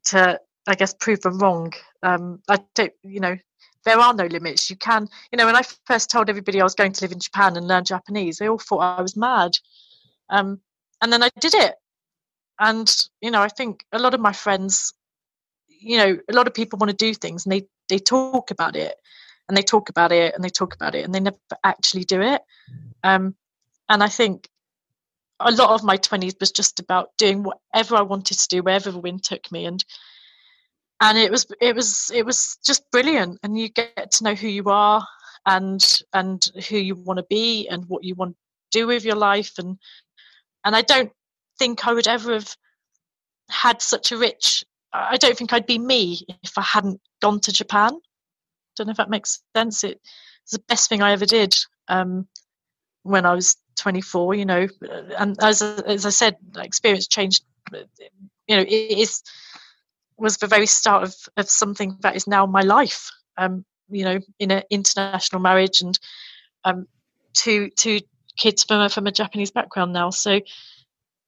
[0.05, 1.73] to I guess prove them wrong.
[2.03, 3.37] Um, I don't, you know,
[3.85, 4.69] there are no limits.
[4.69, 7.19] You can, you know, when I first told everybody I was going to live in
[7.19, 9.51] Japan and learn Japanese, they all thought I was mad.
[10.29, 10.59] Um,
[11.01, 11.75] and then I did it,
[12.59, 14.93] and you know, I think a lot of my friends
[15.79, 18.75] you know a lot of people want to do things and they they talk about
[18.75, 18.95] it
[19.47, 22.21] and they talk about it and they talk about it and they never actually do
[22.21, 22.41] it
[23.03, 23.35] um
[23.87, 24.47] and i think
[25.39, 28.91] a lot of my 20s was just about doing whatever i wanted to do wherever
[28.91, 29.83] the wind took me and
[31.01, 34.47] and it was it was it was just brilliant and you get to know who
[34.47, 35.05] you are
[35.45, 39.15] and and who you want to be and what you want to do with your
[39.15, 39.77] life and
[40.65, 41.11] and i don't
[41.57, 42.55] think i would ever have
[43.49, 47.51] had such a rich I don't think I'd be me if I hadn't gone to
[47.51, 47.91] Japan.
[48.75, 49.83] Don't know if that makes sense.
[49.83, 49.99] It
[50.45, 51.55] was the best thing I ever did
[51.87, 52.27] um,
[53.03, 54.35] when I was 24.
[54.35, 54.67] You know,
[55.17, 57.43] and as as I said, experience changed.
[57.71, 59.21] You know, it is
[60.17, 63.09] was the very start of of something that is now my life.
[63.37, 65.97] Um, you know, in an international marriage and
[66.63, 66.87] um,
[67.33, 67.99] two two
[68.37, 70.09] kids from a, from a Japanese background now.
[70.09, 70.39] So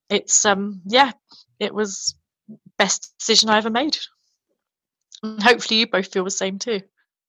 [0.09, 1.11] it's um yeah,
[1.59, 2.15] it was
[2.77, 3.97] best decision I ever made.
[5.23, 6.81] And hopefully, you both feel the same too.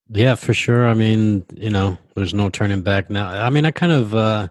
[0.09, 0.87] Yeah, for sure.
[0.87, 3.29] I mean, you know, there's no turning back now.
[3.29, 4.49] I mean, I kind of uh,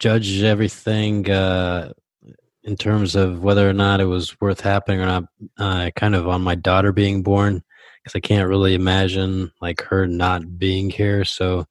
[0.00, 1.92] judge everything uh,
[2.64, 5.24] in terms of whether or not it was worth happening or not,
[5.58, 7.62] uh, kind of on my daughter being born,
[8.04, 11.24] because I can't really imagine like her not being here.
[11.24, 11.66] So,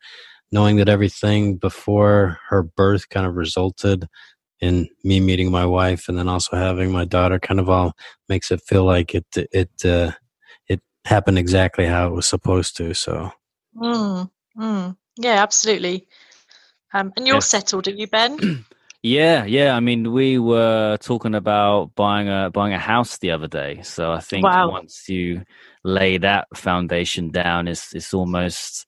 [0.51, 4.07] knowing that everything before her birth kind of resulted
[4.61, 7.93] in me meeting my wife and then also having my daughter kind of all
[8.30, 10.11] makes it feel like it it uh,
[11.06, 12.93] happened exactly how it was supposed to.
[12.93, 13.32] So
[13.76, 14.97] Mm, mm.
[15.18, 16.08] Yeah, absolutely.
[16.93, 17.49] Um, and you're Yes.
[17.49, 18.39] settled, are you, Ben?
[19.08, 19.76] Yeah, yeah.
[19.76, 23.84] I mean, we were talking about buying a buying a house the other day.
[23.84, 24.72] So I think Wow.
[24.72, 25.43] once you
[25.84, 28.88] lay that foundation down, it's it's almost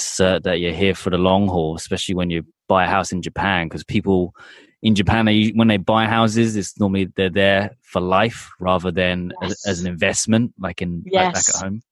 [0.00, 1.76] cert that you're here for the long haul.
[1.76, 4.34] Especially when you buy a house in Japan, because people
[4.82, 9.32] in Japan, they, when they buy houses, it's normally they're there for life rather than
[9.42, 9.66] as, Yes.
[9.66, 11.82] as an investment, like in like back at home.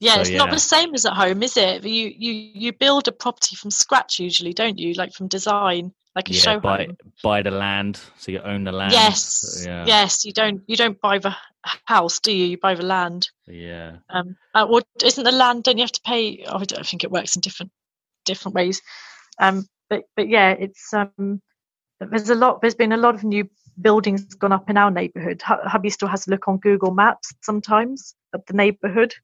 [0.00, 1.84] Yeah, So, it's not the same as at home, is it?
[1.84, 4.94] You you you build a property from scratch usually, don't you?
[4.94, 6.96] Like from design, like a Yeah, show buy home.
[7.22, 8.92] buy the land, so you own the land.
[8.92, 10.24] Yes, So, yeah, yes.
[10.24, 11.34] You don't you don't buy the
[11.86, 12.46] house, do you?
[12.46, 13.28] You buy the land.
[13.46, 13.96] yeah.
[14.08, 15.64] Um, uh, well, isn't the land?
[15.64, 16.44] Don't you have to pay?
[16.48, 17.72] Oh, I don't think it works in different
[18.24, 18.80] different ways.
[19.38, 21.40] Um, but but yeah, it's um,
[22.00, 22.60] there's a lot.
[22.60, 23.48] There's been a lot of new
[23.80, 25.42] buildings gone up in our neighbourhood.
[25.42, 29.14] Hubby still has to look on Google Maps sometimes at the neighbourhood.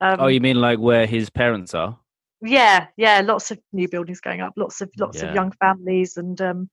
[0.00, 1.98] Um, Oh, you mean like where his parents are?
[2.42, 3.22] yeah, yeah.
[3.24, 4.52] Lots of new buildings going up.
[4.56, 5.28] Lots of lots Yeah.
[5.28, 6.70] of young families and um,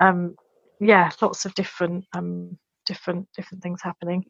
[0.00, 0.34] um,
[0.80, 4.24] yeah, lots of different um, different different things happening.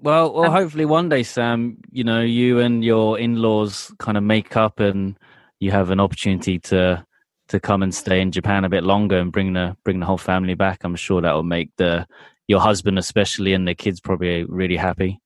[0.00, 4.24] Well, well, Um, hopefully one day, Sam, you know, you and your in-laws kind of
[4.24, 5.16] make up, and
[5.62, 7.06] you have an opportunity to
[7.48, 10.18] to come and stay in Japan a bit longer and bring the bring the whole
[10.18, 10.80] family back.
[10.82, 12.06] I'm sure that will make the
[12.48, 15.20] your husband, especially, and the kids probably really happy.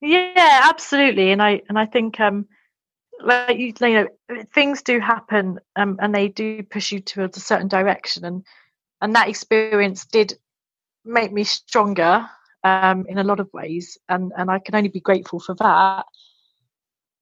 [0.00, 2.46] Yeah, absolutely, and I and I think um,
[3.22, 7.40] like you, you know, things do happen, um, and they do push you towards a
[7.40, 8.44] certain direction, and
[9.02, 10.34] and that experience did
[11.04, 12.26] make me stronger
[12.64, 16.06] um, in a lot of ways, and and I can only be grateful for that.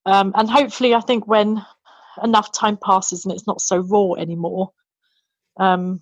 [0.05, 1.63] Um, and hopefully, I think when
[2.23, 4.71] enough time passes and it's not so raw anymore,
[5.59, 6.01] um,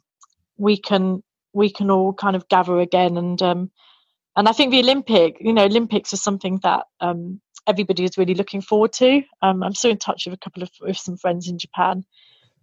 [0.58, 3.72] we can we can all kind of gather again and um,
[4.36, 8.36] and I think the Olympic, you know, Olympics is something that um, everybody is really
[8.36, 9.22] looking forward to.
[9.42, 12.06] Um, I'm still in touch with a couple of with some friends in Japan.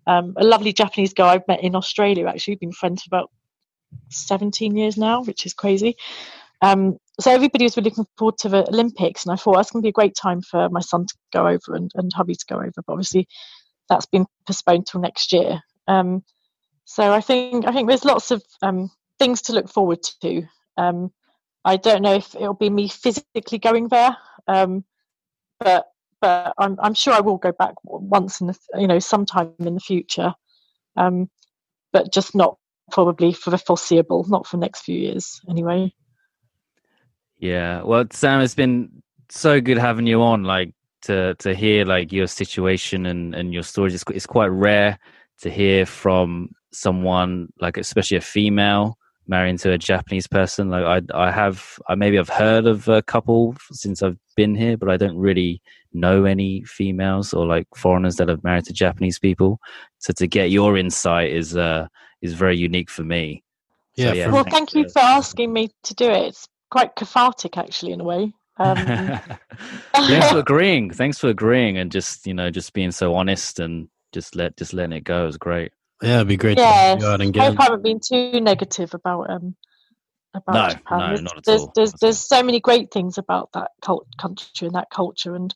[0.07, 2.29] Um, a lovely Japanese girl I've met in Australia.
[2.29, 3.31] Actually, been friends for about
[4.11, 5.97] 17 years now, which is crazy.
[6.63, 9.83] Um, so everybody was really looking forward to the Olympics, and I thought that's going
[9.83, 12.47] to be a great time for my son to go over and, and hubby to
[12.49, 12.73] go over.
[12.75, 13.27] But obviously,
[13.89, 15.61] that's been postponed till next year.
[15.89, 16.23] Um,
[16.85, 20.43] so I think I think there's lots of um, things to look forward to.
[20.77, 21.11] Um,
[21.65, 24.85] I don't know if it'll be me physically going there, um,
[25.59, 25.87] but
[26.21, 29.75] but I'm I'm sure I will go back once in the you know sometime in
[29.75, 30.35] the future,
[30.97, 31.31] um,
[31.93, 32.59] but just not
[32.93, 35.93] probably for the foreseeable, not for the next few years anyway.
[37.39, 37.83] Yeah.
[37.83, 40.45] Well, Sam, it's been so good having you on.
[40.45, 40.73] Like
[41.03, 43.95] to to hear like your situation and and your stories.
[43.95, 44.99] It's, it's quite rare
[45.43, 50.71] to hear from someone like especially a female marrying to a Japanese person.
[50.71, 50.85] Like
[51.15, 54.89] I I have I maybe I've heard of a couple since I've been here, but
[54.91, 55.61] I don't really
[55.93, 59.59] know any females or like foreigners that have married to Japanese people.
[59.99, 61.89] So to get your insight is uh
[62.23, 63.43] is very unique for me.
[63.97, 66.29] Yeah, So, for- well, thank you for- for asking me to do it.
[66.29, 68.33] It's quite cathartic, actually, in a way.
[68.59, 68.77] Um,
[69.95, 70.91] thanks for agreeing.
[70.91, 74.73] Thanks for agreeing and just you know just being so honest and just let just
[74.73, 75.73] letting it go is great.
[76.03, 78.41] Yeah, it'd be great to yes, go out and I hope I haven't been too
[78.41, 79.57] negative about um
[80.35, 80.99] about No, Japan.
[80.99, 81.73] no, there's, not at there's, all.
[81.75, 85.55] There's there's so many great things about that cult country and that culture, and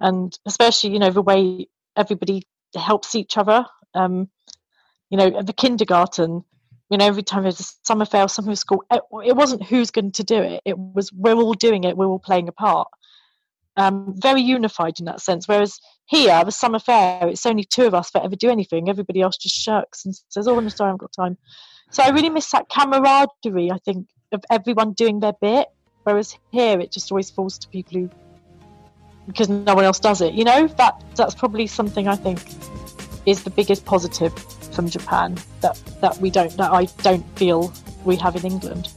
[0.00, 2.42] and especially you know the way everybody
[2.74, 3.64] helps each other.
[3.94, 4.28] Um,
[5.10, 6.44] you know, at the kindergarten,
[6.90, 10.12] you know, every time there's a summer fair, with school, it, it wasn't who's going
[10.12, 10.62] to do it.
[10.64, 11.96] It was we're all doing it.
[11.96, 12.88] We're all playing a part.
[13.76, 15.48] Um, very unified in that sense.
[15.48, 18.88] Whereas here, the summer fair, it's only two of us that ever do anything.
[18.88, 21.36] Everybody else just shirks and says, "Oh, I'm sorry, I haven't got time."
[21.90, 23.70] So I really miss that camaraderie.
[23.70, 25.68] I think of everyone doing their bit.
[26.04, 28.10] Whereas here, it just always falls to people who,
[29.26, 30.34] because no one else does it.
[30.34, 32.40] You know, that that's probably something I think
[33.26, 34.32] is the biggest positive
[34.72, 37.72] from Japan that that we don't that I don't feel
[38.04, 38.88] we have in England.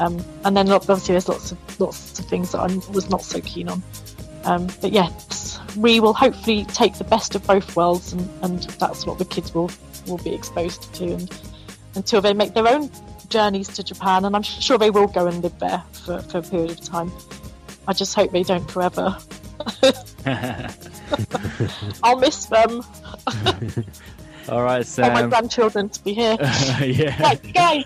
[0.00, 3.40] Um, and then obviously there's lots of lots of things that I was not so
[3.40, 3.82] keen on.
[4.44, 9.04] Um, but yes, we will hopefully take the best of both worlds, and, and that's
[9.06, 9.70] what the kids will
[10.06, 11.40] will be exposed to, and
[11.96, 12.90] until they make their own
[13.28, 16.42] journeys to Japan, and I'm sure they will go and live there for, for a
[16.42, 17.12] period of time.
[17.86, 19.18] I just hope they don't forever.
[22.02, 22.82] I'll miss them.
[24.48, 26.36] All right, I want my grandchildren to be here.
[26.82, 27.22] yeah.
[27.22, 27.84] right, guys.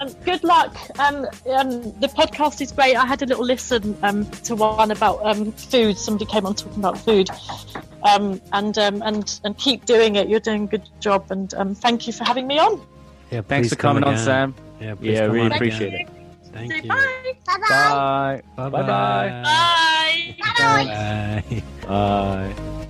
[0.00, 0.76] Um, good luck.
[0.98, 2.96] Um, um, the podcast is great.
[2.96, 5.96] I had a little listen um, to one about um, food.
[5.96, 7.30] Somebody came on talking about food,
[8.02, 10.28] um, and um, and and keep doing it.
[10.28, 12.80] You're doing a good job, and um, thank you for having me on.
[13.30, 14.24] Yeah, Thanks for coming on, again.
[14.24, 14.54] Sam.
[14.80, 16.08] Yeah, please Yeah, really appreciate again.
[16.08, 16.21] it.
[16.52, 16.88] Thank Say you.
[16.88, 17.32] bye.
[17.46, 18.42] Bye.
[18.56, 19.42] Bye Bye-bye.
[19.42, 20.36] Bye.
[20.58, 21.62] Bye.
[21.86, 22.86] Bye.